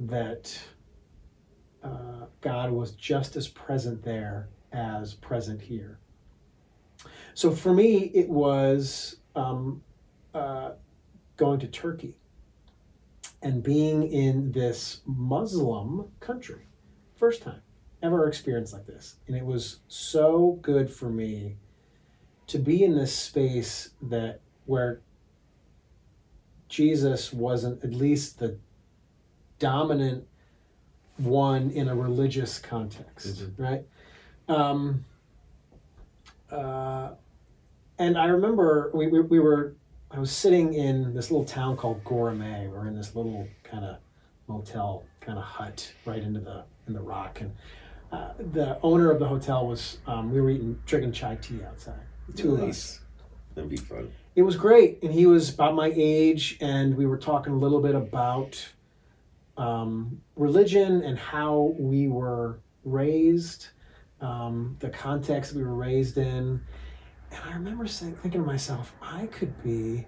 that 0.00 0.58
uh, 1.82 2.26
God 2.40 2.70
was 2.72 2.92
just 2.92 3.36
as 3.36 3.48
present 3.48 4.02
there 4.02 4.48
as 4.72 5.14
present 5.14 5.60
here. 5.60 5.98
So 7.38 7.52
for 7.52 7.72
me, 7.72 8.10
it 8.14 8.28
was 8.28 9.18
um, 9.36 9.80
uh, 10.34 10.70
going 11.36 11.60
to 11.60 11.68
Turkey 11.68 12.16
and 13.42 13.62
being 13.62 14.10
in 14.10 14.50
this 14.50 15.02
Muslim 15.06 16.10
country. 16.18 16.66
First 17.14 17.42
time 17.42 17.60
ever 18.02 18.26
experienced 18.26 18.72
like 18.72 18.88
this. 18.88 19.18
And 19.28 19.36
it 19.36 19.44
was 19.44 19.78
so 19.86 20.58
good 20.62 20.90
for 20.90 21.08
me 21.10 21.54
to 22.48 22.58
be 22.58 22.82
in 22.82 22.96
this 22.96 23.14
space 23.14 23.90
that 24.02 24.40
where 24.66 25.00
Jesus 26.68 27.32
wasn't 27.32 27.84
at 27.84 27.94
least 27.94 28.40
the 28.40 28.58
dominant 29.60 30.26
one 31.18 31.70
in 31.70 31.86
a 31.86 31.94
religious 31.94 32.58
context, 32.58 33.44
right? 33.56 33.84
Um, 34.48 35.04
uh, 36.50 37.10
and 37.98 38.16
I 38.16 38.26
remember 38.26 38.90
we, 38.94 39.08
we, 39.08 39.20
we 39.20 39.38
were, 39.40 39.74
I 40.10 40.18
was 40.18 40.30
sitting 40.30 40.74
in 40.74 41.14
this 41.14 41.30
little 41.30 41.44
town 41.44 41.76
called 41.76 42.02
Göreme. 42.04 42.70
We're 42.70 42.86
in 42.86 42.96
this 42.96 43.14
little 43.14 43.46
kind 43.64 43.84
of 43.84 43.98
motel 44.46 45.04
kind 45.20 45.38
of 45.38 45.44
hut 45.44 45.92
right 46.06 46.22
into 46.22 46.40
the 46.40 46.64
in 46.86 46.94
the 46.94 47.00
rock, 47.00 47.40
and 47.42 47.54
uh, 48.12 48.30
the 48.52 48.78
owner 48.82 49.10
of 49.10 49.18
the 49.18 49.26
hotel 49.26 49.66
was 49.66 49.98
um, 50.06 50.32
we 50.32 50.40
were 50.40 50.50
eating 50.50 50.80
drinking 50.86 51.12
chai 51.12 51.36
tea 51.36 51.62
outside. 51.64 52.00
Two 52.34 52.54
of 52.54 52.62
us. 52.62 53.00
That'd 53.54 53.70
be 53.70 53.76
fun. 53.76 54.10
It 54.36 54.42
was 54.42 54.56
great, 54.56 55.02
and 55.02 55.12
he 55.12 55.26
was 55.26 55.52
about 55.52 55.74
my 55.74 55.92
age, 55.94 56.56
and 56.60 56.96
we 56.96 57.06
were 57.06 57.18
talking 57.18 57.52
a 57.52 57.56
little 57.56 57.80
bit 57.80 57.94
about 57.94 58.66
um, 59.56 60.20
religion 60.36 61.02
and 61.02 61.18
how 61.18 61.74
we 61.78 62.08
were 62.08 62.60
raised, 62.84 63.68
um, 64.20 64.76
the 64.78 64.88
context 64.88 65.54
we 65.54 65.62
were 65.62 65.74
raised 65.74 66.16
in, 66.16 66.60
and 67.30 67.40
I 67.44 67.52
remember 67.54 67.86
saying, 67.86 68.16
thinking 68.16 68.40
to 68.40 68.46
myself, 68.46 68.94
I 69.02 69.26
could 69.26 69.62
be 69.62 70.06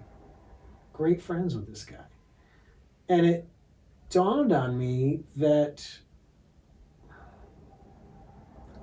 great 0.93 1.21
friends 1.21 1.55
with 1.55 1.67
this 1.67 1.83
guy, 1.83 2.05
and 3.09 3.25
it 3.25 3.47
dawned 4.09 4.51
on 4.51 4.77
me 4.77 5.23
that 5.35 5.87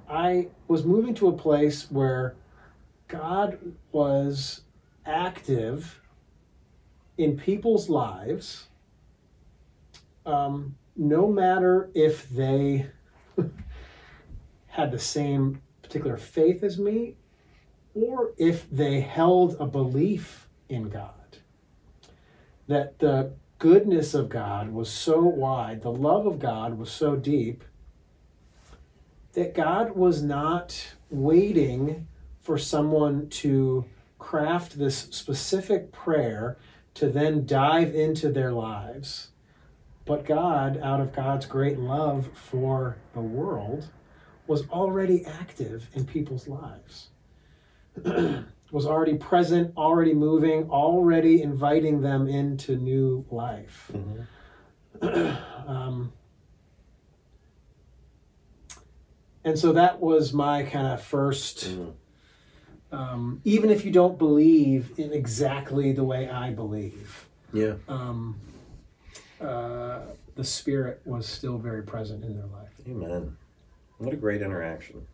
I 0.08 0.48
was 0.68 0.84
moving 0.84 1.14
to 1.16 1.28
a 1.28 1.32
place 1.32 1.90
where 1.90 2.36
God 3.08 3.58
was 3.92 4.62
active 5.04 6.00
in 7.18 7.36
people's 7.36 7.88
lives, 7.88 8.68
um, 10.24 10.76
no 10.96 11.26
matter 11.26 11.90
if 11.94 12.28
they 12.30 12.86
had 14.68 14.92
the 14.92 14.98
same 14.98 15.60
particular 15.82 16.16
faith 16.16 16.62
as 16.62 16.78
me 16.78 17.16
or 17.94 18.32
if 18.38 18.70
they 18.70 19.00
held 19.00 19.56
a 19.58 19.66
belief 19.66 20.48
in 20.68 20.88
God. 20.88 21.38
That 22.66 22.98
the 22.98 23.32
goodness 23.58 24.14
of 24.14 24.28
God 24.28 24.72
was 24.72 24.90
so 24.90 25.20
wide, 25.20 25.82
the 25.82 25.92
love 25.92 26.26
of 26.26 26.38
God 26.38 26.78
was 26.78 26.90
so 26.90 27.16
deep, 27.16 27.64
that 29.32 29.54
God 29.54 29.96
was 29.96 30.22
not 30.22 30.94
waiting 31.10 32.06
for 32.40 32.58
someone 32.58 33.28
to 33.28 33.84
craft 34.18 34.78
this 34.78 34.96
specific 35.10 35.92
prayer 35.92 36.58
to 36.94 37.08
then 37.08 37.46
dive 37.46 37.94
into 37.94 38.30
their 38.30 38.52
lives. 38.52 39.28
But 40.04 40.24
God, 40.24 40.80
out 40.82 41.00
of 41.00 41.14
God's 41.14 41.46
great 41.46 41.78
love 41.78 42.30
for 42.34 42.96
the 43.12 43.20
world, 43.20 43.88
was 44.46 44.68
already 44.70 45.24
active 45.26 45.88
in 45.94 46.06
people's 46.06 46.48
lives. 46.48 47.08
was 48.70 48.86
already 48.86 49.14
present, 49.14 49.72
already 49.76 50.12
moving, 50.14 50.68
already 50.70 51.42
inviting 51.42 52.00
them 52.02 52.28
into 52.28 52.76
new 52.76 53.24
life. 53.30 53.90
um, 55.02 56.12
and 59.44 59.58
so 59.58 59.72
that 59.72 60.00
was 60.00 60.32
my 60.32 60.62
kind 60.64 60.86
of 60.88 61.00
1st 61.00 61.68
Mhm. 61.68 61.92
um, 62.92 63.40
even 63.44 63.70
if 63.70 63.84
you 63.84 63.90
don't 63.90 64.18
believe 64.18 64.92
in 64.98 65.12
exactly 65.12 65.92
the 65.92 66.04
way 66.04 66.28
I 66.28 66.52
believe, 66.52 67.26
Yeah. 67.52 67.74
um, 67.88 68.36
uh, 69.40 70.00
the 70.34 70.44
Spirit 70.44 71.00
was 71.04 71.26
still 71.26 71.58
very 71.58 71.82
present 71.82 72.24
in 72.24 72.34
their 72.36 72.46
life. 72.46 72.72
Amen. 72.88 73.36
What 73.98 74.12
a 74.12 74.16
great 74.16 74.42
interaction. 74.42 75.06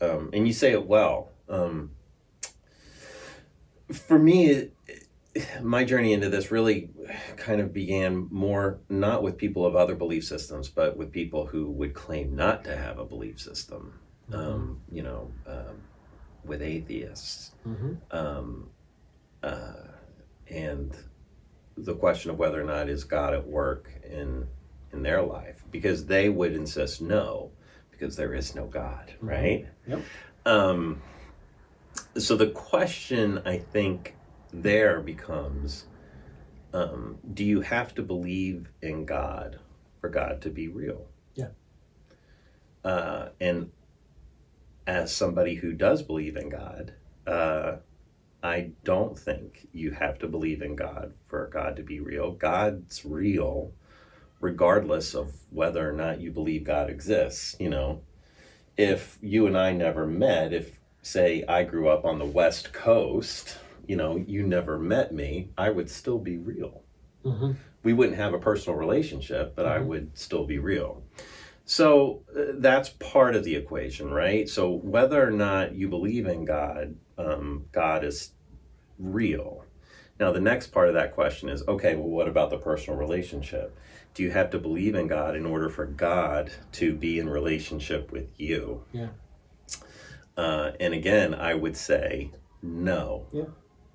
Um, 0.00 0.30
and 0.32 0.46
you 0.46 0.52
say 0.52 0.72
it 0.72 0.86
well. 0.86 1.30
Um, 1.48 1.90
for 3.92 4.18
me, 4.18 4.46
it, 4.46 4.74
my 5.62 5.84
journey 5.84 6.12
into 6.12 6.28
this 6.28 6.50
really 6.50 6.90
kind 7.36 7.60
of 7.60 7.72
began 7.72 8.28
more 8.30 8.80
not 8.88 9.22
with 9.22 9.36
people 9.36 9.64
of 9.64 9.76
other 9.76 9.94
belief 9.94 10.24
systems, 10.24 10.68
but 10.68 10.96
with 10.96 11.12
people 11.12 11.46
who 11.46 11.70
would 11.70 11.94
claim 11.94 12.34
not 12.34 12.64
to 12.64 12.76
have 12.76 12.98
a 12.98 13.04
belief 13.04 13.40
system. 13.40 14.00
Um, 14.32 14.80
you 14.92 15.02
know, 15.02 15.32
um, 15.46 15.82
with 16.44 16.62
atheists. 16.62 17.50
Mm-hmm. 17.66 17.94
Um, 18.16 18.70
uh, 19.42 19.88
and 20.48 20.96
the 21.76 21.94
question 21.94 22.30
of 22.30 22.38
whether 22.38 22.60
or 22.60 22.64
not 22.64 22.88
is 22.88 23.04
God 23.04 23.34
at 23.34 23.46
work 23.46 23.90
in 24.04 24.46
in 24.92 25.02
their 25.02 25.22
life, 25.22 25.64
because 25.70 26.06
they 26.06 26.28
would 26.28 26.52
insist 26.52 27.00
no, 27.00 27.52
because 28.00 28.16
there 28.16 28.32
is 28.32 28.54
no 28.54 28.66
God, 28.66 29.12
Mhm. 29.20 29.28
right? 29.28 29.68
Yep. 29.86 30.02
Um, 30.46 31.02
so 32.16 32.34
the 32.34 32.50
question 32.50 33.42
I 33.44 33.58
think 33.58 34.16
there 34.52 35.00
becomes, 35.00 35.86
um, 36.72 37.18
do 37.34 37.44
you 37.44 37.60
have 37.60 37.94
to 37.96 38.02
believe 38.02 38.72
in 38.80 39.04
God 39.04 39.60
for 40.00 40.08
God 40.08 40.40
to 40.42 40.50
be 40.50 40.68
real? 40.68 41.08
Yeah. 41.34 41.50
Uh, 42.82 43.28
and 43.38 43.70
as 44.86 45.14
somebody 45.14 45.56
who 45.56 45.74
does 45.74 46.02
believe 46.02 46.36
in 46.36 46.48
God, 46.48 46.94
uh, 47.26 47.76
I 48.42 48.72
don't 48.82 49.18
think 49.18 49.68
you 49.72 49.90
have 49.90 50.18
to 50.20 50.26
believe 50.26 50.62
in 50.62 50.74
God 50.74 51.12
for 51.26 51.46
God 51.48 51.76
to 51.76 51.82
be 51.82 52.00
real. 52.00 52.32
God's 52.32 53.04
real 53.04 53.74
regardless 54.40 55.14
of 55.14 55.32
whether 55.50 55.88
or 55.88 55.92
not 55.92 56.20
you 56.20 56.30
believe 56.30 56.64
God 56.64 56.90
exists. 56.90 57.56
You 57.58 57.70
know, 57.70 58.02
if 58.76 59.18
you 59.20 59.46
and 59.46 59.56
I 59.56 59.72
never 59.72 60.06
met, 60.06 60.52
if, 60.52 60.78
say, 61.02 61.44
I 61.46 61.62
grew 61.64 61.88
up 61.88 62.04
on 62.04 62.18
the 62.18 62.24
West 62.24 62.72
Coast, 62.72 63.58
you 63.86 63.96
know, 63.96 64.16
you 64.16 64.46
never 64.46 64.78
met 64.78 65.12
me, 65.12 65.50
I 65.58 65.70
would 65.70 65.90
still 65.90 66.18
be 66.18 66.38
real. 66.38 66.82
Mm-hmm. 67.24 67.52
We 67.82 67.92
wouldn't 67.92 68.16
have 68.18 68.34
a 68.34 68.38
personal 68.38 68.78
relationship, 68.78 69.54
but 69.54 69.66
I 69.66 69.78
Mhm. 69.78 69.86
would 69.86 70.18
still 70.18 70.44
be 70.46 70.58
real. 70.58 71.02
So 71.64 72.22
uh, 72.36 72.52
that's 72.54 72.90
part 72.90 73.36
of 73.36 73.44
the 73.44 73.54
equation, 73.56 74.10
right? 74.10 74.48
So 74.48 74.70
whether 74.70 75.26
or 75.26 75.30
not 75.30 75.74
you 75.74 75.88
believe 75.88 76.26
in 76.26 76.44
God, 76.44 76.96
um, 77.16 77.66
God 77.72 78.04
is 78.04 78.32
real. 78.98 79.64
Now, 80.18 80.32
the 80.32 80.40
next 80.40 80.68
part 80.68 80.88
of 80.88 80.94
that 80.94 81.14
question 81.14 81.48
is 81.48 81.66
okay, 81.66 81.94
well, 81.96 82.08
what 82.08 82.28
about 82.28 82.50
the 82.50 82.58
personal 82.58 82.98
relationship? 82.98 83.76
Do 84.20 84.24
you 84.24 84.32
have 84.32 84.50
to 84.50 84.58
believe 84.58 84.94
in 84.96 85.06
God 85.06 85.34
in 85.34 85.46
order 85.46 85.70
for 85.70 85.86
God 85.86 86.52
to 86.72 86.92
be 86.92 87.18
in 87.18 87.26
relationship 87.26 88.12
with 88.12 88.28
you? 88.38 88.84
Yeah. 88.92 89.08
Uh, 90.36 90.72
and 90.78 90.92
again, 90.92 91.34
I 91.34 91.54
would 91.54 91.74
say 91.74 92.30
no. 92.60 93.28
Yeah. 93.32 93.44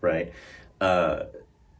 Right? 0.01 0.33
Uh, 0.81 1.25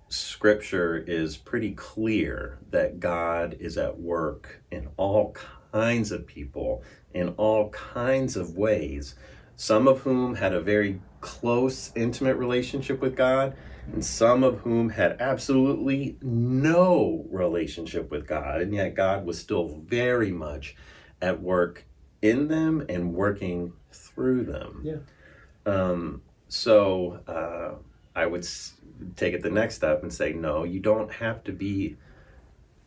scripture 0.09 0.95
is 0.95 1.37
pretty 1.37 1.71
clear 1.71 2.59
that 2.69 2.99
God 2.99 3.57
is 3.59 3.79
at 3.79 3.99
work 3.99 4.61
in 4.69 4.89
all 4.95 5.35
kinds 5.71 6.11
of 6.11 6.27
people, 6.27 6.83
in 7.15 7.29
all 7.37 7.71
kinds 7.71 8.35
of 8.35 8.55
ways, 8.55 9.15
some 9.55 9.87
of 9.87 10.01
whom 10.01 10.35
had 10.35 10.53
a 10.53 10.61
very 10.61 11.01
close, 11.19 11.91
intimate 11.95 12.35
relationship 12.35 13.01
with 13.01 13.15
God, 13.15 13.55
and 13.93 14.03
some 14.03 14.43
of 14.43 14.59
whom 14.59 14.89
had 14.89 15.21
absolutely 15.21 16.17
no 16.21 17.25
relationship 17.29 18.11
with 18.11 18.27
God, 18.27 18.61
and 18.61 18.73
yet 18.73 18.95
God 18.95 19.25
was 19.25 19.39
still 19.39 19.81
very 19.85 20.31
much 20.31 20.75
at 21.21 21.41
work 21.41 21.85
in 22.21 22.47
them 22.47 22.85
and 22.89 23.13
working 23.13 23.73
through 23.91 24.43
them. 24.43 24.81
Yeah. 24.83 25.71
Um, 25.71 26.21
so 26.47 27.19
uh, 27.27 27.75
I 28.15 28.25
would 28.25 28.41
s- 28.41 28.73
take 29.15 29.33
it 29.33 29.41
the 29.41 29.49
next 29.49 29.75
step 29.75 30.03
and 30.03 30.13
say, 30.13 30.33
no, 30.33 30.63
you 30.63 30.79
don't 30.79 31.11
have 31.13 31.43
to 31.45 31.51
be, 31.51 31.95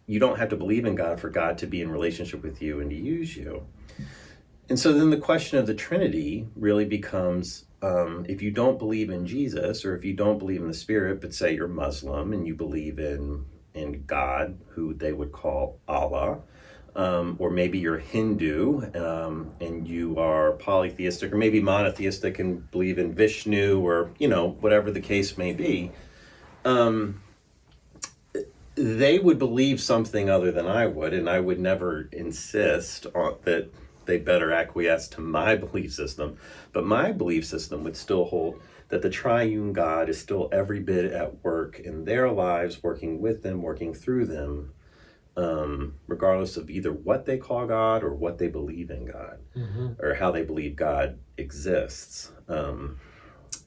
you 0.06 0.18
don't 0.18 0.38
have 0.38 0.48
to 0.50 0.56
believe 0.56 0.84
in 0.84 0.94
God 0.94 1.20
for 1.20 1.30
God 1.30 1.58
to 1.58 1.66
be 1.66 1.80
in 1.80 1.90
relationship 1.90 2.42
with 2.42 2.60
you 2.60 2.80
and 2.80 2.90
to 2.90 2.96
use 2.96 3.36
you. 3.36 3.66
And 4.68 4.78
so 4.78 4.92
then 4.92 5.10
the 5.10 5.16
question 5.16 5.58
of 5.58 5.66
the 5.66 5.74
Trinity 5.74 6.46
really 6.54 6.84
becomes 6.84 7.64
um, 7.82 8.26
if 8.28 8.42
you 8.42 8.50
don't 8.50 8.78
believe 8.78 9.10
in 9.10 9.26
Jesus 9.26 9.84
or 9.84 9.96
if 9.96 10.04
you 10.04 10.14
don't 10.14 10.38
believe 10.38 10.60
in 10.60 10.68
the 10.68 10.74
Spirit, 10.74 11.20
but 11.20 11.34
say 11.34 11.54
you're 11.54 11.68
Muslim 11.68 12.32
and 12.32 12.46
you 12.46 12.54
believe 12.54 12.98
in 12.98 13.44
in 13.74 14.04
God, 14.06 14.58
who 14.70 14.94
they 14.94 15.12
would 15.12 15.30
call 15.30 15.78
Allah, 15.86 16.40
um, 16.96 17.36
or 17.38 17.50
maybe 17.50 17.78
you're 17.78 17.98
Hindu 17.98 18.90
um, 18.94 19.52
and 19.60 19.86
you 19.86 20.18
are 20.18 20.52
polytheistic 20.52 21.32
or 21.32 21.36
maybe 21.36 21.60
monotheistic 21.60 22.40
and 22.40 22.68
believe 22.72 22.98
in 22.98 23.14
Vishnu 23.14 23.80
or 23.80 24.10
you 24.18 24.26
know 24.26 24.56
whatever 24.60 24.90
the 24.90 25.00
case 25.00 25.38
may 25.38 25.52
be. 25.52 25.92
Um, 26.64 27.22
they 28.74 29.18
would 29.18 29.38
believe 29.38 29.80
something 29.80 30.30
other 30.30 30.52
than 30.52 30.66
I 30.66 30.86
would, 30.86 31.12
and 31.12 31.28
I 31.28 31.40
would 31.40 31.58
never 31.58 32.08
insist 32.12 33.06
on 33.14 33.36
that 33.44 33.70
they 34.08 34.18
better 34.18 34.50
acquiesce 34.50 35.06
to 35.08 35.20
my 35.20 35.54
belief 35.64 35.92
system. 35.92 36.36
But 36.72 36.84
my 36.84 37.12
belief 37.12 37.46
system 37.46 37.84
would 37.84 37.96
still 37.96 38.24
hold 38.24 38.60
that 38.88 39.02
the 39.02 39.10
triune 39.10 39.72
God 39.72 40.08
is 40.08 40.18
still 40.18 40.48
every 40.50 40.80
bit 40.80 41.12
at 41.12 41.44
work 41.44 41.78
in 41.78 42.04
their 42.04 42.30
lives, 42.32 42.82
working 42.82 43.20
with 43.20 43.42
them, 43.42 43.62
working 43.62 43.94
through 43.94 44.26
them, 44.26 44.72
um, 45.36 45.94
regardless 46.06 46.56
of 46.56 46.70
either 46.70 46.90
what 46.90 47.26
they 47.26 47.36
call 47.36 47.66
God 47.66 48.02
or 48.02 48.14
what 48.14 48.38
they 48.38 48.48
believe 48.48 48.90
in 48.90 49.04
God 49.04 49.38
or 50.00 50.14
how 50.14 50.32
they 50.32 50.42
believe 50.42 50.74
God 50.74 51.18
exists. 51.36 52.32
Um, 52.48 52.98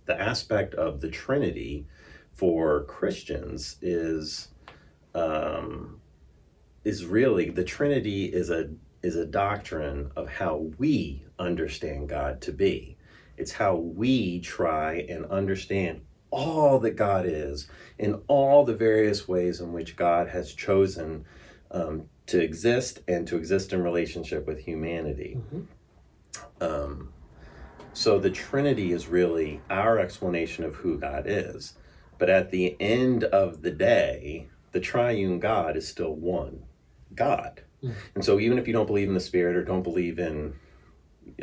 the 0.05 0.19
aspect 0.19 0.73
of 0.73 1.01
the 1.01 1.09
Trinity 1.09 1.85
for 2.33 2.83
Christians 2.85 3.77
is 3.81 4.49
um, 5.13 6.01
is 6.83 7.05
really 7.05 7.51
the 7.51 7.63
Trinity 7.63 8.25
is 8.25 8.49
a 8.49 8.69
is 9.03 9.15
a 9.15 9.25
doctrine 9.25 10.11
of 10.15 10.27
how 10.27 10.69
we 10.77 11.25
understand 11.39 12.09
God 12.09 12.41
to 12.41 12.51
be. 12.51 12.97
It's 13.37 13.51
how 13.51 13.75
we 13.75 14.39
try 14.39 15.05
and 15.09 15.25
understand 15.25 16.01
all 16.29 16.79
that 16.79 16.95
God 16.95 17.25
is 17.25 17.67
in 17.97 18.21
all 18.27 18.63
the 18.63 18.75
various 18.75 19.27
ways 19.27 19.59
in 19.59 19.73
which 19.73 19.95
God 19.95 20.29
has 20.29 20.53
chosen 20.53 21.25
um, 21.71 22.03
to 22.27 22.41
exist 22.41 23.01
and 23.07 23.27
to 23.27 23.35
exist 23.35 23.73
in 23.73 23.83
relationship 23.83 24.47
with 24.47 24.59
humanity. 24.59 25.37
Um, 26.61 27.11
so 27.93 28.19
the 28.19 28.29
Trinity 28.29 28.93
is 28.93 29.07
really 29.07 29.61
our 29.69 29.99
explanation 29.99 30.63
of 30.63 30.75
who 30.75 30.97
God 30.97 31.23
is. 31.25 31.73
But 32.17 32.29
at 32.29 32.51
the 32.51 32.77
end 32.79 33.23
of 33.25 33.61
the 33.63 33.71
day, 33.71 34.47
the 34.71 34.79
triune 34.79 35.39
God 35.39 35.75
is 35.75 35.87
still 35.87 36.15
one 36.15 36.63
God. 37.15 37.63
Mm. 37.83 37.93
And 38.15 38.25
so 38.25 38.39
even 38.39 38.57
if 38.57 38.67
you 38.67 38.73
don't 38.73 38.87
believe 38.87 39.07
in 39.07 39.13
the 39.13 39.19
Spirit 39.19 39.55
or 39.55 39.63
don't 39.63 39.83
believe 39.83 40.19
in 40.19 40.53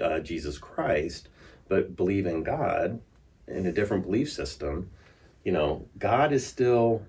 uh, 0.03 0.21
Jesus 0.21 0.59
Christ, 0.59 1.29
but 1.69 1.97
believe 1.97 2.27
in 2.27 2.43
God 2.43 3.01
in 3.47 3.67
a 3.67 3.73
different 3.73 4.05
belief 4.05 4.31
system, 4.31 4.91
you 5.45 5.53
know, 5.53 5.87
God 5.99 6.33
is 6.33 6.47
still 6.47 7.03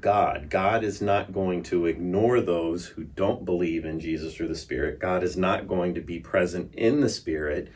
God. 0.00 0.48
God 0.48 0.84
is 0.84 1.02
not 1.02 1.32
going 1.32 1.62
to 1.64 1.86
ignore 1.86 2.40
those 2.40 2.86
who 2.86 3.04
don't 3.04 3.44
believe 3.44 3.84
in 3.84 4.00
Jesus 4.00 4.40
or 4.40 4.48
the 4.48 4.54
Spirit. 4.54 4.98
God 4.98 5.22
is 5.22 5.36
not 5.36 5.68
going 5.68 5.94
to 5.94 6.00
be 6.00 6.18
present 6.18 6.74
in 6.74 7.00
the 7.00 7.08
Spirit 7.08 7.70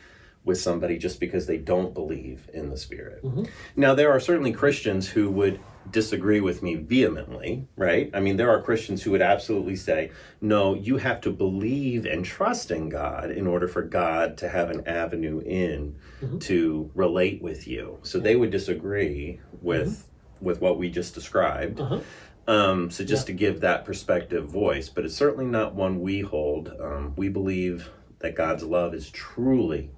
with 0.44 0.58
somebody 0.58 0.96
just 0.96 1.18
because 1.18 1.46
they 1.46 1.58
don't 1.58 1.92
believe 1.92 2.48
in 2.54 2.70
the 2.70 2.76
Spirit. 2.76 3.22
Mhm. 3.24 3.48
Now, 3.74 3.94
there 3.94 4.12
are 4.12 4.20
certainly 4.20 4.52
Christians 4.52 5.08
who 5.08 5.28
would 5.30 5.58
disagree 5.90 6.40
with 6.40 6.62
me 6.62 6.74
vehemently, 6.74 7.66
right? 7.76 8.10
I 8.12 8.20
mean, 8.20 8.36
there 8.36 8.50
are 8.50 8.60
Christians 8.62 9.02
who 9.02 9.10
would 9.12 9.22
absolutely 9.22 9.76
say, 9.76 10.10
no, 10.40 10.74
you 10.74 10.96
have 10.96 11.20
to 11.22 11.30
believe 11.30 12.06
and 12.06 12.24
trust 12.24 12.70
in 12.70 12.88
God 12.88 13.30
in 13.30 13.46
order 13.46 13.68
for 13.68 13.82
God 13.82 14.36
to 14.38 14.48
have 14.48 14.70
an 14.70 14.86
avenue 14.86 15.40
in 15.40 15.94
Mhm. 16.22 16.40
to 16.40 16.90
relate 16.94 17.42
with 17.42 17.68
you. 17.68 17.98
So 18.02 18.18
they 18.18 18.36
would 18.36 18.50
disagree 18.50 19.40
with 19.62 20.08
with 20.40 20.60
what 20.60 20.76
we 20.78 20.90
just 20.90 21.14
described. 21.14 21.80
Uh-huh. 21.80 21.98
Um, 22.46 22.90
so 22.90 23.04
just 23.04 23.26
to 23.28 23.32
give 23.32 23.60
that 23.60 23.86
perspective 23.86 24.44
voice, 24.46 24.90
but 24.90 25.04
it's 25.06 25.14
certainly 25.14 25.46
not 25.46 25.74
one 25.74 26.00
we 26.00 26.20
hold. 26.20 26.70
Um, 26.78 27.14
we 27.16 27.30
believe 27.30 27.88
that 28.18 28.34
God's 28.34 28.62
love 28.62 28.92
is 28.94 29.08
truly, 29.10 29.90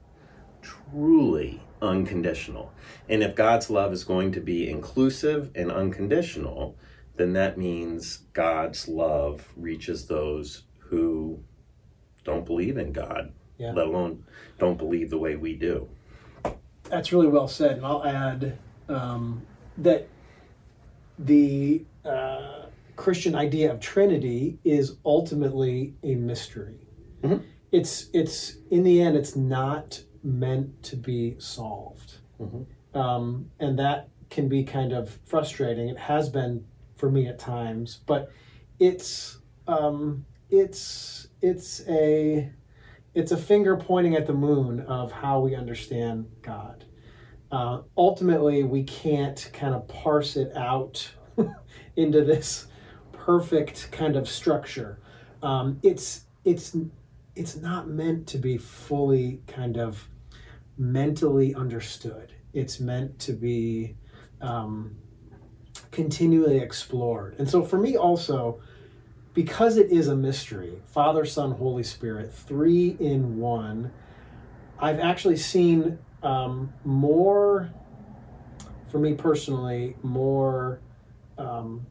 truly 0.63 1.61
unconditional. 1.83 2.73
And 3.09 3.23
if 3.23 3.35
God's 3.35 3.71
love 3.71 3.93
is 3.93 4.05
going 4.05 4.33
to 4.33 4.41
be 4.41 4.69
inclusive 4.69 5.51
and 5.55 5.71
unconditional, 5.71 6.77
then 7.17 7.33
that 7.35 7.59
means 7.59 8.19
God's 8.33 8.89
love 8.89 9.53
reaches 9.57 10.07
those 10.07 10.63
who 10.79 11.43
don't 12.25 12.47
believe 12.47 12.77
in 12.79 12.93
God, 12.93 13.33
Yeah. 13.59 13.73
let 13.73 13.87
alone 13.87 14.25
don't 14.59 14.79
believe 14.79 15.11
the 15.11 15.19
way 15.19 15.37
we 15.37 15.55
do. 15.57 15.89
That's 16.85 17.13
really 17.13 17.29
well 17.29 17.49
said, 17.49 17.77
and 17.79 17.87
I'll 17.87 18.05
add 18.05 18.59
um, 18.89 19.43
that 19.79 20.09
the 21.19 21.85
uh, 22.05 22.67
Christian 22.97 23.35
idea 23.35 23.73
of 23.73 23.81
Trinity 23.81 24.59
is 24.65 24.97
ultimately 25.05 25.95
a 26.03 26.15
mystery. 26.15 26.87
Mhm. 27.23 27.43
It's 27.73 28.09
it's 28.15 28.57
in 28.71 28.83
the 28.85 29.01
end, 29.03 29.17
it's 29.17 29.37
not 29.37 30.03
meant 30.29 30.83
to 30.85 30.97
be 30.97 31.35
solved, 31.39 32.19
Mhm. 32.41 32.67
um, 32.95 33.51
and 33.59 33.79
that 33.79 34.09
can 34.31 34.49
be 34.49 34.63
kind 34.63 34.93
of 34.93 35.11
frustrating. 35.25 35.89
It 35.89 35.99
has 35.99 36.29
been 36.29 36.65
for 36.97 37.11
me 37.11 37.27
at 37.27 37.39
times, 37.39 38.01
but 38.07 38.31
it's 38.79 39.39
um, 39.67 40.25
it's 40.51 41.29
it's 41.41 41.87
a 41.89 42.51
it's 43.15 43.33
a 43.33 43.37
finger 43.37 43.77
pointing 43.77 44.15
at 44.15 44.27
the 44.27 44.35
moon 44.35 44.81
of 44.81 45.11
how 45.11 45.41
we 45.41 45.55
understand 45.55 46.27
God. 46.43 46.85
Uh, 47.51 47.83
ultimately, 47.97 48.63
we 48.63 48.83
can't 48.85 49.51
kind 49.53 49.75
of 49.75 49.89
parse 49.89 50.37
it 50.37 50.55
out 50.55 51.11
into 51.97 52.23
this 52.25 52.67
perfect 53.13 53.91
kind 53.91 54.17
of 54.17 54.29
structure. 54.29 54.99
Um, 55.43 55.79
it's 55.83 56.27
it's 56.45 56.77
it's 57.35 57.57
not 57.57 57.89
meant 57.89 58.27
to 58.29 58.39
be 58.39 58.59
fully 58.59 59.41
kind 59.47 59.79
of 59.79 60.09
mentally 60.79 61.55
understood. 61.55 62.33
It's 62.53 62.81
meant 62.81 63.19
to 63.21 63.33
be 63.33 63.97
um, 64.41 64.97
continually 65.91 66.59
explored. 66.59 67.37
And 67.39 67.49
so, 67.49 67.63
for 67.63 67.79
me, 67.79 67.97
also, 67.97 68.61
because 69.35 69.77
it 69.77 69.91
is 69.91 70.09
a 70.09 70.17
mystery 70.17 70.81
Father, 70.87 71.25
Son, 71.25 71.53
Holy 71.53 71.83
Spirit, 71.83 72.33
three 72.33 72.97
in 73.01 73.39
one, 73.39 73.93
I've 74.79 75.01
actually 75.01 75.37
seen 75.37 75.99
um, 76.23 76.73
more, 76.85 77.71
for 78.91 78.99
me 78.99 79.15
personally, 79.15 79.97
more 80.03 80.81
um, 81.37 81.87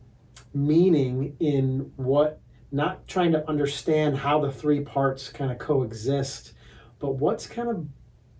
meaning 0.54 1.36
in 1.40 1.92
what, 1.96 2.42
not 2.72 3.08
trying 3.08 3.32
to 3.32 3.48
understand 3.48 4.18
how 4.18 4.40
the 4.40 4.52
three 4.52 4.82
parts 4.82 5.30
kind 5.30 5.52
of 5.52 5.58
coexist, 5.58 6.54
but 7.00 7.16
what's 7.16 7.48
kind 7.48 7.70
of, 7.70 7.86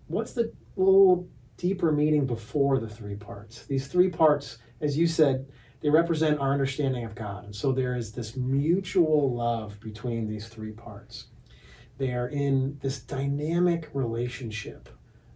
what's 0.08 0.32
the 0.32 0.52
little 0.76 1.28
deeper 1.56 1.92
meaning 1.92 2.26
before 2.26 2.78
the 2.78 2.88
three 2.88 3.16
parts? 3.16 3.66
These 3.66 3.86
three 3.86 4.08
parts, 4.08 4.58
as 4.80 4.96
you 4.96 5.06
said, 5.06 5.46
they 5.80 5.90
represent 5.90 6.40
our 6.40 6.52
understanding 6.52 7.04
of 7.04 7.14
God. 7.14 7.44
And 7.44 7.54
so 7.54 7.72
there 7.72 7.94
is 7.94 8.12
this 8.12 8.36
mutual 8.36 9.34
love 9.34 9.78
between 9.80 10.26
these 10.26 10.48
three 10.48 10.72
parts. 10.72 11.26
They 11.98 12.12
are 12.12 12.28
in 12.28 12.78
this 12.82 13.00
dynamic 13.00 13.88
relationship 13.92 14.88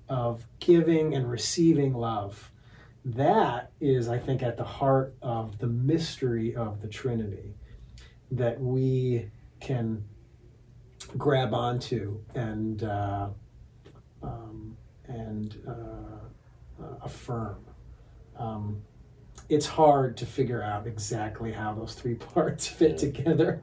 of 0.09 0.47
giving 0.59 1.15
and 1.15 1.31
receiving 1.31 1.95
love. 1.95 2.51
That 3.05 3.71
is, 3.81 4.09
I 4.09 4.19
think, 4.19 4.43
at 4.43 4.57
the 4.57 4.65
heart 4.65 5.15
of 5.23 5.59
the 5.59 5.67
mystery 5.67 6.55
of 6.55 6.81
the 6.81 6.89
Trinity 6.89 7.55
that 8.31 8.61
we 8.61 9.31
can 9.61 10.05
grab 11.17 11.53
onto 11.53 12.21
and 12.35 12.83
uh, 12.85 13.29
um, 14.23 14.77
and 15.07 15.57
uh, 15.67 16.83
uh, 16.83 16.97
affirm. 17.03 17.65
Um, 18.37 18.83
it's 19.49 19.67
hard 19.67 20.17
to 20.19 20.27
figure 20.27 20.63
out 20.63 20.87
exactly 20.87 21.53
how 21.53 21.75
those 21.75 21.95
three 21.95 22.15
parts 22.35 22.67
fit 22.67 22.99
together. 22.99 23.63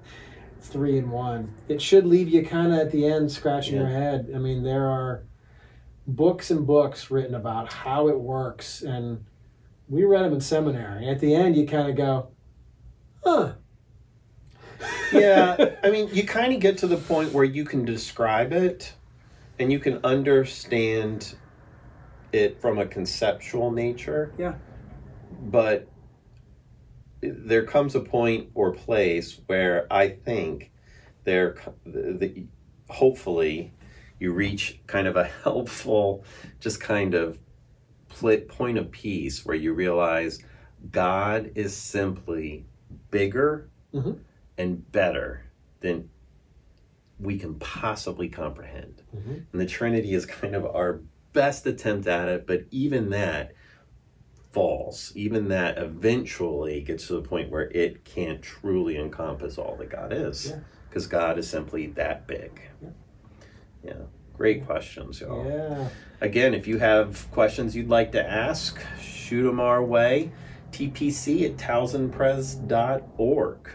Three 0.61 0.97
in 0.97 1.09
one. 1.09 1.53
It 1.69 1.81
should 1.81 2.05
leave 2.05 2.27
you 2.27 2.45
kind 2.45 2.73
of 2.73 2.79
at 2.79 2.91
the 2.91 3.05
end 3.05 3.31
scratching 3.31 3.75
your 3.75 3.87
head. 3.87 4.31
I 4.35 4.39
mean, 4.39 4.61
there 4.61 4.87
are 4.87 5.23
books 6.05 6.51
and 6.51 6.67
books 6.67 7.09
written 7.09 7.35
about 7.35 7.71
how 7.71 8.09
it 8.09 8.19
works, 8.19 8.81
and 8.81 9.23
we 9.87 10.03
read 10.03 10.25
them 10.25 10.33
in 10.33 10.41
seminary. 10.41 11.07
At 11.07 11.19
the 11.19 11.33
end, 11.33 11.55
you 11.55 11.65
kind 11.65 11.89
of 11.89 11.95
go, 11.95 12.27
huh. 13.23 13.53
yeah, 15.13 15.75
I 15.83 15.89
mean, 15.89 16.09
you 16.11 16.25
kind 16.25 16.53
of 16.53 16.59
get 16.59 16.77
to 16.79 16.87
the 16.87 16.97
point 16.97 17.31
where 17.31 17.45
you 17.45 17.63
can 17.63 17.85
describe 17.85 18.51
it 18.51 18.93
and 19.59 19.71
you 19.71 19.79
can 19.79 19.99
understand 20.03 21.35
it 22.31 22.59
from 22.61 22.77
a 22.79 22.85
conceptual 22.85 23.71
nature. 23.71 24.33
Yeah. 24.37 24.55
But 25.41 25.87
there 27.21 27.65
comes 27.65 27.95
a 27.95 27.99
point 27.99 28.49
or 28.53 28.71
place 28.71 29.41
where 29.47 29.85
I 29.91 30.09
think 30.09 30.71
there, 31.25 31.55
the, 31.85 32.13
the, 32.13 32.45
hopefully, 32.89 33.73
you 34.19 34.31
reach 34.33 34.79
kind 34.87 35.07
of 35.07 35.15
a 35.15 35.23
helpful, 35.43 36.23
just 36.59 36.79
kind 36.79 37.13
of 37.13 37.39
pl- 38.07 38.41
point 38.47 38.77
of 38.77 38.89
peace 38.91 39.45
where 39.45 39.55
you 39.55 39.73
realize 39.73 40.39
God 40.91 41.51
is 41.55 41.75
simply 41.75 42.65
bigger 43.11 43.69
Mhm. 43.93 44.19
and 44.57 44.91
better 44.91 45.45
than 45.81 46.09
we 47.19 47.37
can 47.37 47.55
possibly 47.55 48.29
comprehend. 48.29 49.03
Mhm. 49.15 49.45
And 49.51 49.61
the 49.61 49.65
Trinity 49.65 50.13
is 50.13 50.25
kind 50.25 50.55
of 50.55 50.65
our 50.65 51.01
best 51.33 51.67
attempt 51.67 52.07
at 52.07 52.29
it, 52.29 52.47
but 52.47 52.63
even 52.71 53.09
that 53.09 53.51
falls. 54.51 55.11
Even 55.15 55.49
that 55.49 55.77
eventually 55.77 56.81
gets 56.81 57.07
to 57.07 57.13
the 57.13 57.21
point 57.21 57.51
where 57.51 57.69
it 57.71 58.03
can't 58.03 58.41
truly 58.41 58.97
encompass 58.97 59.57
all 59.57 59.75
that 59.77 59.89
God 59.89 60.13
is. 60.13 60.49
Yeah. 60.49 60.59
Because 60.89 61.07
God 61.07 61.37
is 61.37 61.47
simply 61.47 61.87
that 61.87 62.25
big. 62.25 62.61
Yeah. 62.81 62.89
Yeah. 63.83 63.93
Great 64.35 64.65
questions, 64.65 65.21
y'all. 65.21 65.45
Yeah. 65.45 65.89
Again, 66.21 66.53
if 66.53 66.67
you 66.67 66.79
have 66.79 67.29
questions 67.31 67.75
you'd 67.75 67.89
like 67.89 68.11
to 68.13 68.25
ask, 68.25 68.81
shoot 68.99 69.43
them 69.43 69.59
our 69.59 69.83
way. 69.83 70.31
TPC 70.71 71.45
at 71.45 71.57
towsonpres.org. 71.57 73.69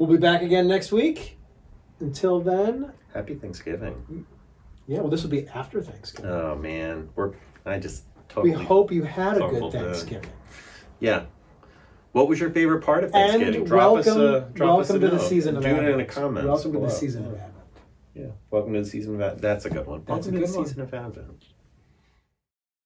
We'll 0.00 0.08
be 0.08 0.16
back 0.16 0.40
again 0.40 0.66
next 0.66 0.92
week. 0.92 1.36
Until 2.00 2.40
then, 2.40 2.90
Happy 3.12 3.34
Thanksgiving. 3.34 4.24
yeah, 4.86 5.00
well, 5.00 5.10
this 5.10 5.22
will 5.22 5.28
be 5.28 5.46
after 5.48 5.82
Thanksgiving. 5.82 6.30
Oh 6.30 6.56
man, 6.56 7.10
we're 7.14 7.34
I 7.66 7.78
just 7.78 8.04
we 8.42 8.50
hope 8.50 8.90
you 8.90 9.02
had 9.02 9.36
a 9.36 9.40
good 9.40 9.70
did. 9.70 9.72
Thanksgiving. 9.72 10.30
Yeah. 11.00 11.24
What 12.12 12.28
was 12.30 12.40
your 12.40 12.48
favorite 12.48 12.82
part 12.82 13.04
of 13.04 13.10
And 13.14 13.42
Thanksgiving? 13.42 13.64
drop 13.64 13.98
us 13.98 14.06
welcome, 14.06 14.22
a 14.22 14.40
drop 14.54 14.80
us 14.80 14.88
welcome 14.88 15.06
a 15.06 15.10
to 15.10 15.16
the 15.16 15.22
season 15.22 15.58
of 15.58 15.64
Do 15.64 15.68
it 15.68 15.84
in 15.84 15.98
the 15.98 16.04
comments. 16.06 16.46
Welcome 16.48 16.72
to 16.72 16.78
the 16.80 16.88
season 16.88 17.26
of 17.26 17.34
Advent. 17.34 17.52
Yeah. 18.14 18.26
Welcome 18.50 18.72
to 18.72 18.80
the 18.80 18.88
season 18.88 19.16
of 19.16 19.20
Advent. 19.20 19.42
That's 19.42 19.66
a 19.66 19.70
good 19.70 19.86
one. 19.86 20.02
That's 20.06 20.26
a 20.28 20.30
welcome 20.30 20.46
to 20.46 20.50
the 20.52 20.58
one. 20.58 20.66
season 20.66 20.80
of 20.80 20.94
Advent. 20.94 21.44